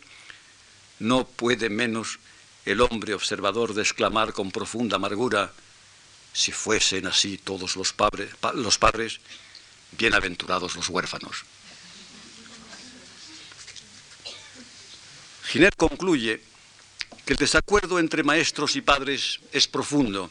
[0.99, 2.19] no puede menos
[2.65, 5.53] el hombre observador de exclamar con profunda amargura,
[6.33, 7.95] si fuesen así todos los,
[8.55, 9.21] los padres,
[9.97, 11.45] bienaventurados los huérfanos.
[15.49, 16.39] Giner concluye
[17.25, 20.29] que el desacuerdo entre maestros y padres es profundo,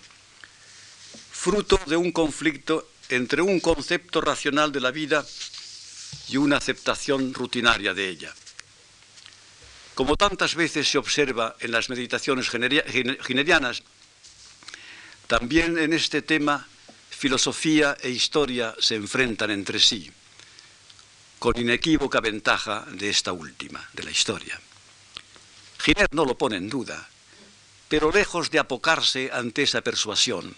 [1.32, 5.26] fruto de un conflicto entre un concepto racional de la vida
[6.28, 8.32] y una aceptación rutinaria de ella.
[9.96, 13.82] Como tantas veces se observa en las meditaciones ginerianas,
[15.26, 16.68] también en este tema
[17.10, 20.12] filosofía e historia se enfrentan entre sí,
[21.40, 24.60] con inequívoca ventaja de esta última, de la historia.
[25.78, 27.08] Giner no lo pone en duda,
[27.88, 30.54] pero lejos de apocarse ante esa persuasión,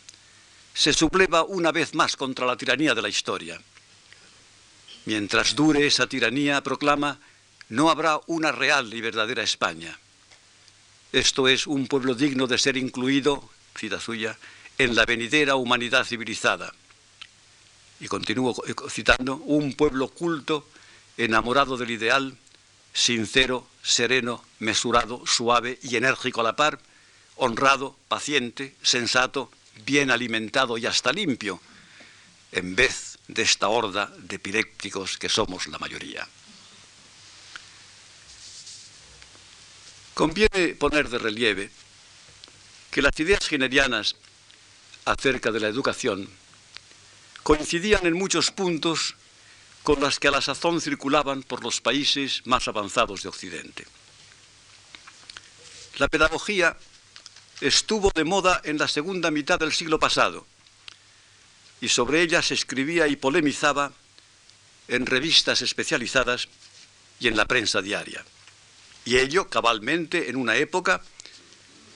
[0.74, 3.60] se subleva una vez más contra la tiranía de la historia.
[5.04, 7.18] Mientras dure esa tiranía, proclama,
[7.68, 9.98] no habrá una real y verdadera España.
[11.12, 14.38] Esto es un pueblo digno de ser incluido, cita suya,
[14.78, 16.72] en la venidera humanidad civilizada.
[18.00, 18.54] Y continúo
[18.88, 20.66] citando, un pueblo culto,
[21.16, 22.36] enamorado del ideal,
[22.92, 26.78] sincero, sereno, mesurado, suave y enérgico a la par,
[27.36, 29.50] honrado, paciente, sensato,
[29.84, 31.60] bien alimentado y hasta limpio,
[32.52, 36.26] en vez de esta horda de epilépticos que somos la mayoría.
[40.14, 41.70] Conviene poner de relieve
[42.90, 44.16] que las ideas generianas
[45.04, 46.28] acerca de la educación
[47.42, 49.14] coincidían en muchos puntos
[49.82, 53.86] con las que a la sazón circulaban por los países más avanzados de Occidente.
[55.98, 56.76] La pedagogía
[57.60, 60.46] estuvo de moda en la segunda mitad del siglo pasado
[61.80, 63.92] y sobre ella se escribía y polemizaba
[64.88, 66.48] en revistas especializadas
[67.18, 68.24] y en la prensa diaria.
[69.04, 71.00] Y ello cabalmente en una época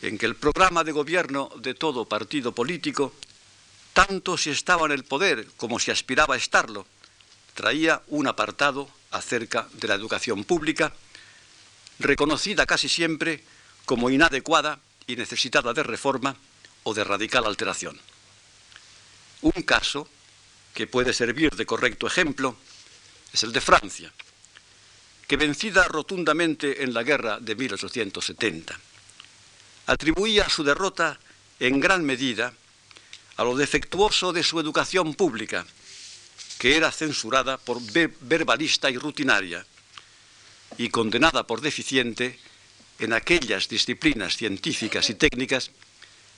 [0.03, 3.12] en que el programa de gobierno de todo partido político,
[3.93, 6.87] tanto si estaba en el poder como si aspiraba a estarlo,
[7.55, 10.93] traía un apartado acerca de la educación pública,
[11.99, 13.45] reconocida casi siempre
[13.87, 16.37] como inadecuada y necesitada de reforma
[16.83, 17.99] o de radical alteración.
[19.43, 20.09] Un caso
[20.75, 22.57] que puede servir de correcto ejemplo
[23.33, 24.13] es el de Francia,
[25.27, 28.79] que vencida rotundamente en la guerra de 1870,
[29.87, 31.19] atribuía su derrota
[31.61, 32.53] en gran medida
[33.37, 35.67] a lo defectuoso de su educación pública,
[36.65, 37.77] que era censurada por
[38.23, 39.67] verbalista y rutinaria,
[40.79, 42.41] y condenada por deficiente
[42.99, 45.73] en aquellas disciplinas científicas y técnicas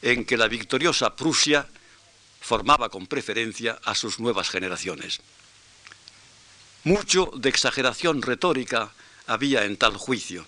[0.02, 1.68] en que la victoriosa Prusia
[2.40, 5.20] formaba con preferencia a sus nuevas generaciones.
[6.82, 8.92] Mucho de exageración retórica
[9.28, 10.44] había en tal juicio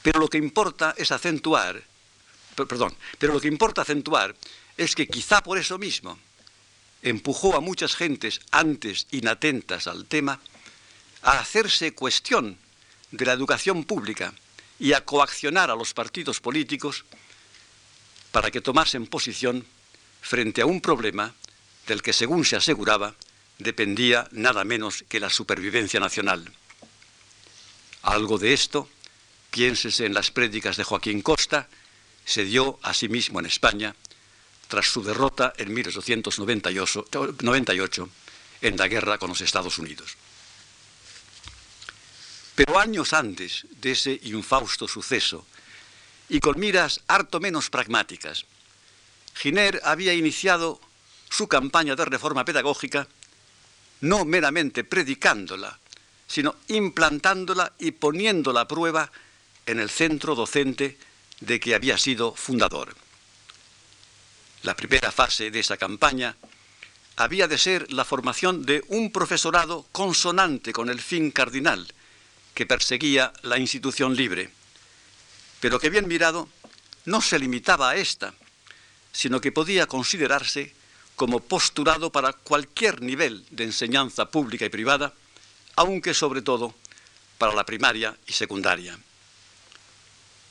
[0.00, 1.82] pero lo que importa es acentuar,
[2.54, 4.32] perdón, pero lo que importa acentuar
[4.76, 6.16] es que quizá por eso mismo
[7.04, 10.40] empujó a muchas gentes antes inatentas al tema
[11.22, 12.58] a hacerse cuestión
[13.12, 14.34] de la educación pública
[14.80, 17.04] y a coaccionar a los partidos políticos
[18.32, 19.64] para que tomasen posición
[20.20, 21.34] frente a un problema
[21.86, 23.14] del que, según se aseguraba,
[23.58, 26.50] dependía nada menos que la supervivencia nacional.
[28.02, 28.88] Algo de esto
[29.50, 31.68] piénsese en las prédicas de Joaquín Costa,
[32.24, 33.94] se dio a sí mismo en España
[34.74, 38.08] tras su derrota en 1898
[38.60, 40.16] en la guerra con los Estados Unidos.
[42.56, 45.46] Pero años antes de ese infausto suceso,
[46.28, 48.46] y con miras harto menos pragmáticas,
[49.36, 50.80] Giner había iniciado
[51.30, 53.06] su campaña de reforma pedagógica
[54.00, 55.78] no meramente predicándola,
[56.26, 59.12] sino implantándola y poniéndola a prueba
[59.66, 60.98] en el centro docente
[61.38, 63.03] de que había sido fundador.
[64.64, 66.36] La primera fase de esa campaña
[67.16, 71.86] había de ser la formación de un profesorado consonante con el fin cardinal
[72.54, 74.50] que perseguía la institución libre,
[75.60, 76.48] pero que bien mirado
[77.04, 78.32] no se limitaba a esta,
[79.12, 80.72] sino que podía considerarse
[81.14, 85.12] como postulado para cualquier nivel de enseñanza pública y privada,
[85.76, 86.74] aunque sobre todo
[87.36, 88.98] para la primaria y secundaria.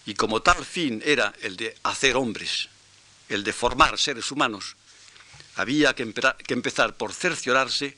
[0.06, 2.70] Y como tal fin era el de hacer hombres,
[3.34, 4.76] el de formar seres humanos,
[5.56, 6.04] había que,
[6.48, 7.98] empezar por cerciorarse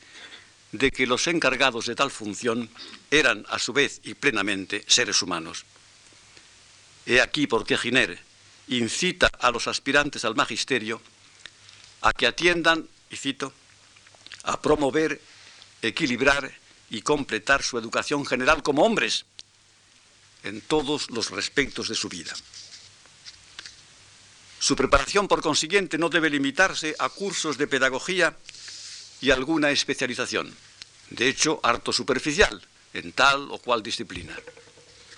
[0.71, 2.69] de que los encargados de tal función
[3.11, 5.65] eran a su vez y plenamente seres humanos.
[7.05, 8.19] He aquí por qué Giner
[8.67, 11.01] incita a los aspirantes al magisterio
[12.01, 13.53] a que atiendan, y cito,
[14.43, 15.21] a promover,
[15.81, 16.51] equilibrar
[16.89, 19.25] y completar su educación general como hombres,
[20.43, 22.33] en todos los respectos de su vida.
[24.65, 28.35] Su preparación, por consiguiente, no debe limitarse a cursos de pedagogía
[29.21, 30.51] y alguna especialización,
[31.11, 34.35] de hecho harto superficial, en tal o cual disciplina.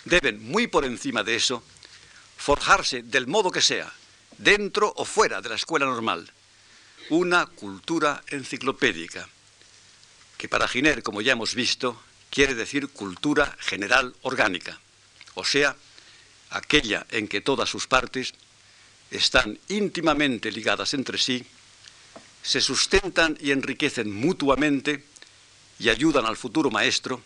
[0.03, 1.63] Deben, muy por encima de eso,
[2.35, 3.89] forjarse del modo que sea,
[4.37, 6.29] dentro o fuera de la escuela normal,
[7.09, 9.29] una cultura enciclopédica,
[10.37, 14.77] que para Giner, como ya hemos visto, quiere decir cultura general orgánica,
[15.35, 15.77] o sea,
[16.49, 18.33] aquella en que todas sus partes
[19.11, 21.45] están íntimamente ligadas entre sí,
[22.41, 25.03] se sustentan y enriquecen mutuamente
[25.79, 27.21] y ayudan al futuro maestro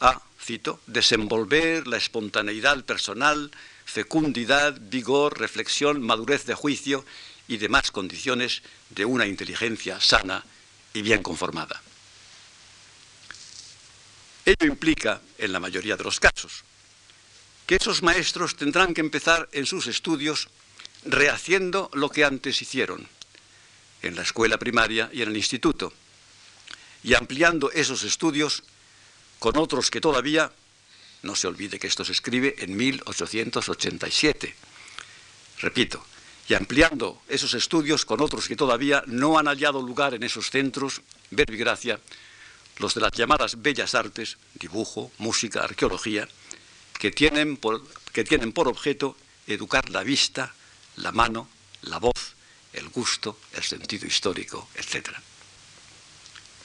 [0.00, 3.50] a, cito, desenvolver la espontaneidad personal,
[3.84, 7.04] fecundidad, vigor, reflexión, madurez de juicio
[7.48, 10.44] y demás condiciones de una inteligencia sana
[10.92, 11.80] y bien conformada.
[14.44, 16.64] Ello implica, en la mayoría de los casos,
[17.66, 20.48] que esos maestros tendrán que empezar en sus estudios
[21.06, 23.08] rehaciendo lo que antes hicieron,
[24.02, 25.92] en la escuela primaria y en el instituto,
[27.02, 28.62] y ampliando esos estudios
[29.38, 30.52] con otros que todavía,
[31.22, 34.54] no se olvide que esto se escribe en 1887,
[35.60, 36.04] repito,
[36.48, 41.02] y ampliando esos estudios con otros que todavía no han hallado lugar en esos centros,
[41.30, 42.00] verbigracia,
[42.78, 46.28] los de las llamadas bellas artes, dibujo, música, arqueología,
[46.98, 47.82] que tienen por,
[48.12, 50.54] que tienen por objeto educar la vista,
[50.96, 51.48] la mano,
[51.82, 52.34] la voz,
[52.72, 55.10] el gusto, el sentido histórico, etc.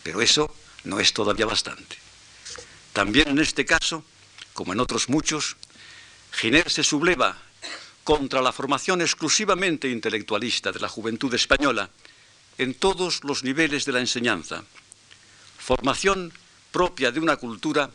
[0.03, 0.53] Pero eso
[0.83, 1.97] no es todavía bastante.
[2.93, 4.03] También en este caso,
[4.53, 5.55] como en otros muchos,
[6.31, 7.37] Giner se subleva
[8.03, 11.89] contra la formación exclusivamente intelectualista de la juventud española
[12.57, 14.63] en todos los niveles de la enseñanza,
[15.57, 16.33] formación
[16.71, 17.91] propia de una cultura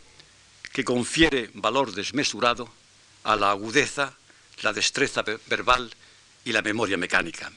[0.73, 2.69] que confiere valor desmesurado
[3.25, 4.15] a la agudeza,
[4.63, 5.91] la destreza verbal
[6.47, 7.51] y la memoria mecánica.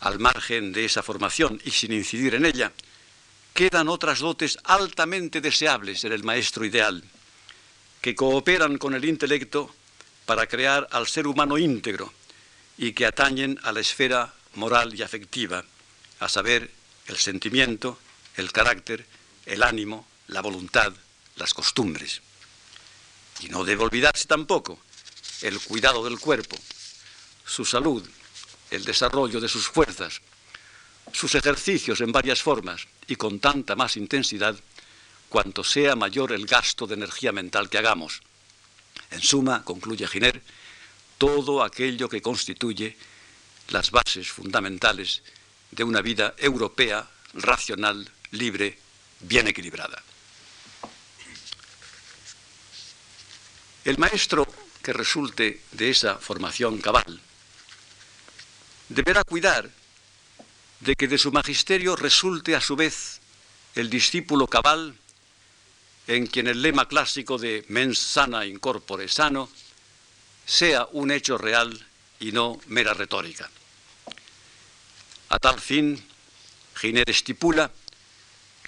[0.00, 2.72] Al margen de esa formación y sin incidir en ella,
[3.52, 7.04] quedan otras dotes altamente deseables en el maestro ideal,
[8.00, 9.72] que cooperan con el intelecto
[10.24, 12.12] para crear al ser humano íntegro
[12.78, 15.62] y que atañen a la esfera moral y afectiva,
[16.20, 16.70] a saber,
[17.06, 17.98] el sentimiento,
[18.36, 19.04] el carácter,
[19.44, 20.94] el ánimo, la voluntad,
[21.36, 22.22] las costumbres.
[23.40, 24.80] Y no debe olvidarse tampoco
[25.42, 26.56] el cuidado del cuerpo,
[27.44, 28.06] su salud,
[28.70, 30.20] el desarrollo de sus fuerzas,
[31.12, 34.56] sus ejercicios en varias formas y con tanta más intensidad
[35.28, 38.20] cuanto sea mayor el gasto de energía mental que hagamos.
[39.10, 40.42] En suma, concluye Giner,
[41.18, 42.96] todo aquello que constituye
[43.68, 45.22] las bases fundamentales
[45.70, 48.78] de una vida europea racional, libre,
[49.20, 50.02] bien equilibrada.
[53.84, 54.46] El maestro
[54.82, 57.20] que resulte de esa formación cabal
[58.94, 59.68] deberá cuidar
[60.80, 63.20] de que de su magisterio resulte a su vez
[63.74, 64.94] el discípulo cabal
[66.06, 69.48] en quien el lema clásico de mens sana incorpore sano
[70.44, 71.86] sea un hecho real
[72.20, 73.48] y no mera retórica.
[75.28, 76.02] A tal fin,
[76.74, 77.70] Giner estipula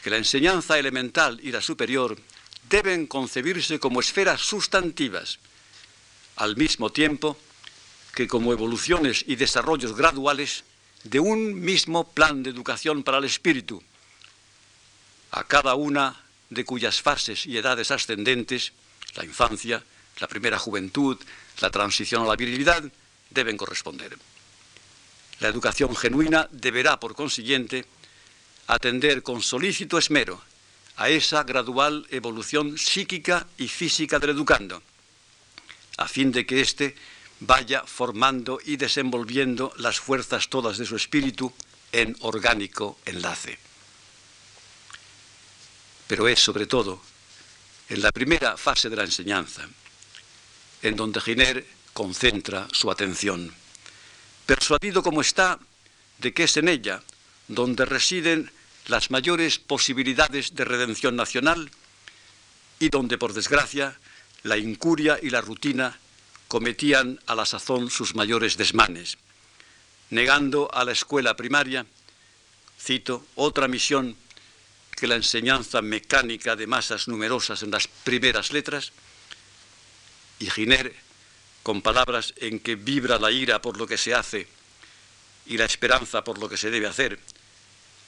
[0.02, 2.16] que la enseñanza elemental y la superior
[2.70, 5.38] deben concebirse como esferas sustantivas,
[6.36, 7.36] al mismo tiempo
[8.14, 10.64] que como evoluciones y desarrollos graduales
[11.02, 13.82] de un mismo plan de educación para el espíritu,
[15.30, 18.72] a cada una de cuyas fases y edades ascendentes,
[19.16, 19.82] la infancia,
[20.20, 21.18] la primera juventud,
[21.60, 22.84] la transición a la virilidad,
[23.30, 24.16] deben corresponder.
[25.40, 27.84] La educación genuina deberá, por consiguiente,
[28.66, 30.40] atender con solícito esmero
[30.96, 34.82] a esa gradual evolución psíquica y física del educando,
[35.96, 36.94] a fin de que éste
[37.46, 41.52] vaya formando y desenvolviendo las fuerzas todas de su espíritu
[41.92, 43.58] en orgánico enlace.
[46.06, 47.00] Pero es sobre todo
[47.88, 49.68] en la primera fase de la enseñanza
[50.82, 53.54] en donde Giner concentra su atención,
[54.44, 55.58] persuadido como está
[56.18, 57.02] de que es en ella
[57.48, 58.50] donde residen
[58.86, 61.70] las mayores posibilidades de redención nacional
[62.78, 63.98] y donde, por desgracia,
[64.42, 65.98] la incuria y la rutina
[66.54, 69.18] cometían a la sazón sus mayores desmanes,
[70.10, 71.84] negando a la escuela primaria,
[72.80, 74.14] cito, otra misión
[74.94, 78.92] que la enseñanza mecánica de masas numerosas en las primeras letras,
[80.38, 80.94] y Giner,
[81.64, 84.46] con palabras en que vibra la ira por lo que se hace
[85.46, 87.18] y la esperanza por lo que se debe hacer,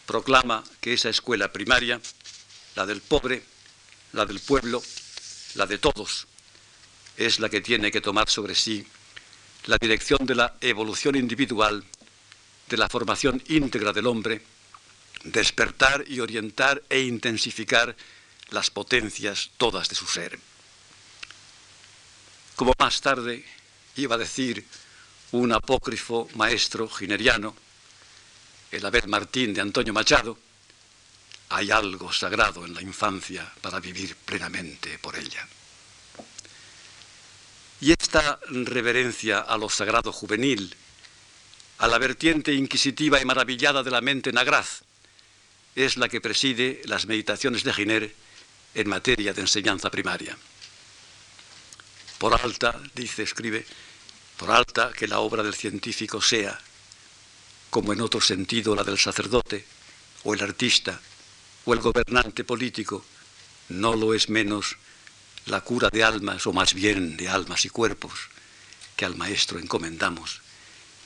[0.07, 2.01] proclama que esa escuela primaria,
[2.76, 3.42] la del pobre,
[4.12, 4.80] la del pueblo,
[5.57, 6.28] la de todos,
[7.17, 8.87] es la que tiene que tomar sobre sí
[9.67, 11.85] la dirección de la evolución individual,
[12.69, 14.43] de la formación íntegra del hombre,
[15.25, 17.97] despertar y orientar e intensificar
[18.51, 20.39] las potencias todas de su ser.
[22.55, 23.45] Como más tarde
[23.97, 24.64] iba a decir
[25.33, 27.57] un apócrifo maestro gineriano,
[28.71, 30.39] el Abel Martín de Antonio Machado,
[31.49, 35.47] hay algo sagrado en la infancia para vivir plenamente por ella.
[37.81, 40.74] Y esta reverencia a lo sagrado juvenil,
[41.79, 44.83] a la vertiente inquisitiva y maravillada de la mente nagraz,
[45.74, 48.14] es la que preside las meditaciones de Giner
[48.74, 50.37] en materia de enseñanza primaria.
[52.18, 53.66] Por alta, dice, escribe,
[54.39, 56.59] por alta que la obra del científico sea,
[57.68, 59.66] como en otro sentido la del sacerdote,
[60.24, 60.99] o el artista,
[61.66, 63.05] o el gobernante político,
[63.68, 64.77] no lo es menos
[65.47, 68.12] la cura de almas, o más bien de almas y cuerpos,
[68.97, 70.40] que al maestro encomendamos,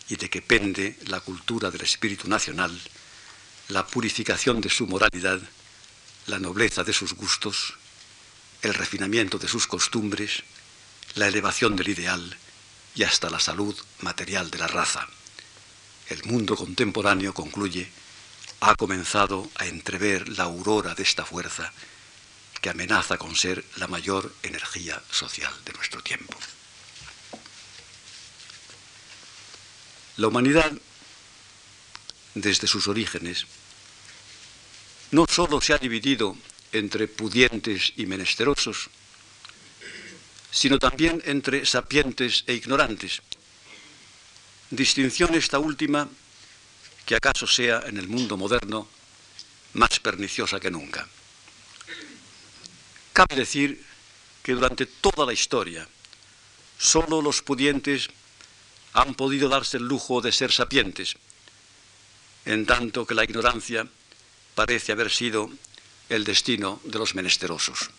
[0.09, 2.79] y de que pende la cultura del espíritu nacional,
[3.69, 5.41] la purificación de su moralidad,
[6.27, 7.75] la nobleza de sus gustos,
[8.63, 10.43] el refinamiento de sus costumbres,
[11.15, 12.37] la elevación del ideal
[12.95, 15.07] y hasta la salud material de la raza.
[16.09, 17.91] El mundo contemporáneo, concluye,
[18.61, 21.73] ha comenzado a entrever la aurora de esta fuerza
[22.61, 26.37] que amenaza con ser la mayor energía social de nuestro tiempo.
[30.17, 30.71] La humanidad,
[32.35, 33.47] desde sus orígenes,
[35.13, 36.37] no sólo se ha dividido
[36.73, 38.91] entre pudientes y menesterosos,
[40.51, 43.23] sino también entre sapientes e ignorantes.
[44.71, 46.09] Distinción esta última
[47.07, 48.87] que acaso sea en el mundo moderno
[49.73, 51.09] más perniciosa que nunca.
[53.21, 53.85] Cabe decir
[54.43, 55.87] que durante toda la historia
[56.79, 58.09] solo los pudientes
[58.95, 61.17] han podido darse el lujo de ser sapientes,
[62.47, 63.87] en tanto que la ignorancia
[64.55, 65.51] parece haber sido
[66.09, 67.91] el destino de los menesterosos.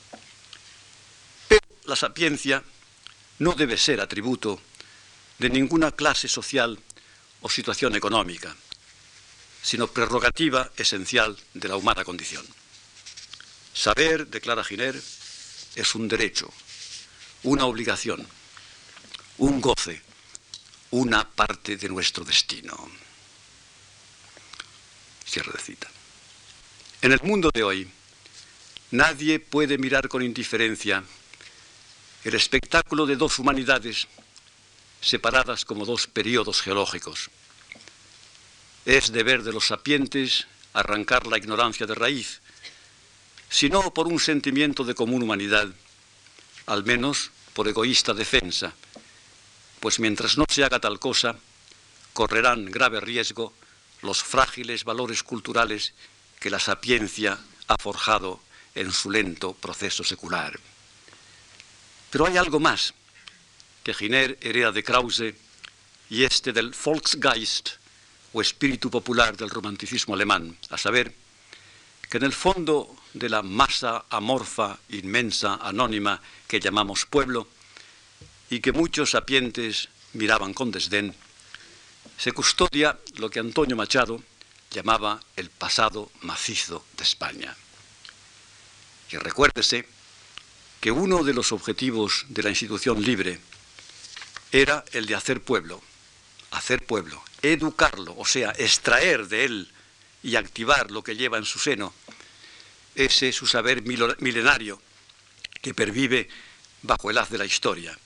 [1.47, 2.63] Pero la sapiencia
[3.37, 4.59] no debe ser atributo
[5.37, 6.79] de ninguna clase social
[7.41, 8.55] o situación económica,
[9.61, 12.43] sino prerrogativa esencial de la humana condición.
[13.73, 14.95] Saber, declara Giner,
[15.75, 16.51] es un derecho,
[17.43, 18.27] una obligación,
[19.37, 20.01] un goce,
[20.91, 22.77] una parte de nuestro destino.
[25.25, 25.89] Cierre de cita.
[27.01, 27.89] En el mundo de hoy,
[28.91, 31.03] nadie puede mirar con indiferencia
[32.23, 34.07] el espectáculo de dos humanidades
[35.01, 37.31] separadas como dos periodos geológicos.
[38.85, 42.41] Es deber de los sapientes arrancar la ignorancia de raíz,
[43.51, 45.67] sino por un sentimiento de común humanidad,
[46.67, 48.73] al menos por egoísta defensa,
[49.81, 51.35] pues mientras no se haga tal cosa,
[52.13, 53.53] correrán grave riesgo
[54.01, 55.93] los frágiles valores culturales
[56.39, 57.37] que la sapiencia
[57.67, 58.39] ha forjado
[58.73, 60.57] en su lento proceso secular.
[62.09, 62.93] Pero hay algo más
[63.83, 65.35] que Giner hereda de Krause
[66.09, 67.69] y este del Volksgeist,
[68.33, 71.13] o espíritu popular del romanticismo alemán, a saber,
[72.11, 77.47] que en el fondo de la masa amorfa, inmensa, anónima que llamamos pueblo,
[78.49, 81.15] y que muchos sapientes miraban con desdén,
[82.17, 84.21] se custodia lo que Antonio Machado
[84.71, 87.55] llamaba el pasado macizo de España.
[89.09, 89.87] Y recuérdese
[90.81, 93.39] que uno de los objetivos de la institución libre
[94.51, 95.81] era el de hacer pueblo,
[96.51, 99.71] hacer pueblo, educarlo, o sea, extraer de él
[100.23, 101.93] y activar lo que lleva en su seno,
[102.95, 104.81] ese su saber milenario
[105.61, 106.27] que pervive
[106.81, 107.97] bajo el haz de la historia,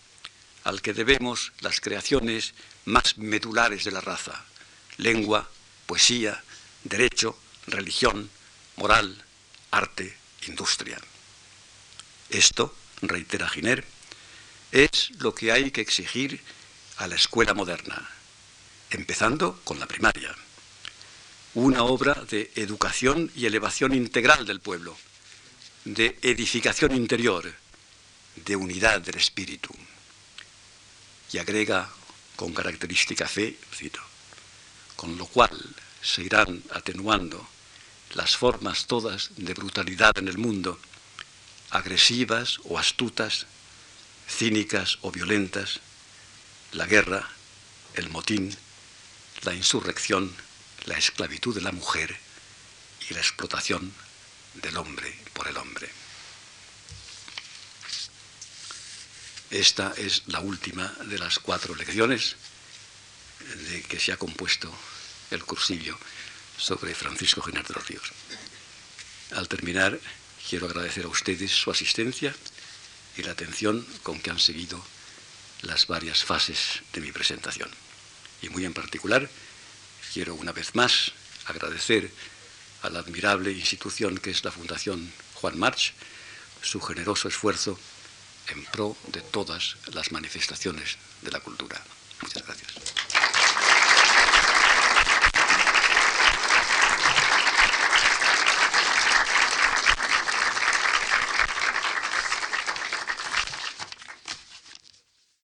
[0.64, 2.54] al que debemos las creaciones
[2.86, 4.46] más medulares de la raza,
[4.98, 5.50] lengua,
[5.86, 6.44] poesía,
[6.84, 7.38] derecho,
[7.68, 8.30] religión,
[8.78, 9.24] moral,
[9.72, 11.00] arte, industria.
[12.30, 13.86] Esto, reitera Giner,
[14.72, 16.42] es lo que hay que exigir
[16.98, 18.10] a la escuela moderna,
[18.90, 20.36] empezando con la primaria.
[21.56, 24.98] Una obra de educación y elevación integral del pueblo,
[25.86, 27.50] de edificación interior,
[28.36, 29.74] de unidad del espíritu.
[31.32, 31.90] Y agrega
[32.36, 34.02] con característica fe, cito,
[34.98, 35.58] con lo cual
[36.02, 37.48] se irán atenuando
[38.16, 40.78] las formas todas de brutalidad en el mundo,
[41.70, 43.48] agresivas o astutas,
[44.28, 45.80] cínicas o violentas,
[46.74, 47.30] la guerra,
[47.94, 48.54] el motín,
[49.44, 50.36] la insurrección,
[50.86, 52.16] la esclavitud de la mujer
[53.10, 53.94] y la explotación
[54.56, 55.90] del hombre por el hombre.
[59.52, 62.36] Esta es la última de las cuatro lecciones
[63.70, 64.74] de que se ha compuesto
[65.32, 65.98] el cursillo
[66.58, 68.12] sobre Francisco Giner de los Ríos.
[69.36, 70.00] Al terminar,
[70.50, 72.36] quiero agradecer a ustedes su asistencia
[73.18, 74.84] y la atención con que han seguido
[75.62, 77.70] las varias fases de mi presentación.
[78.42, 79.30] Y muy en particular,
[80.16, 81.12] quiero una vez más
[81.46, 82.10] agradecer
[82.84, 85.94] a la admirable institución que es la Fundación Juan March
[86.62, 87.78] su generoso esfuerzo
[88.48, 91.84] en pro de todas las manifestaciones de la cultura.
[92.22, 92.85] Muchas gracias.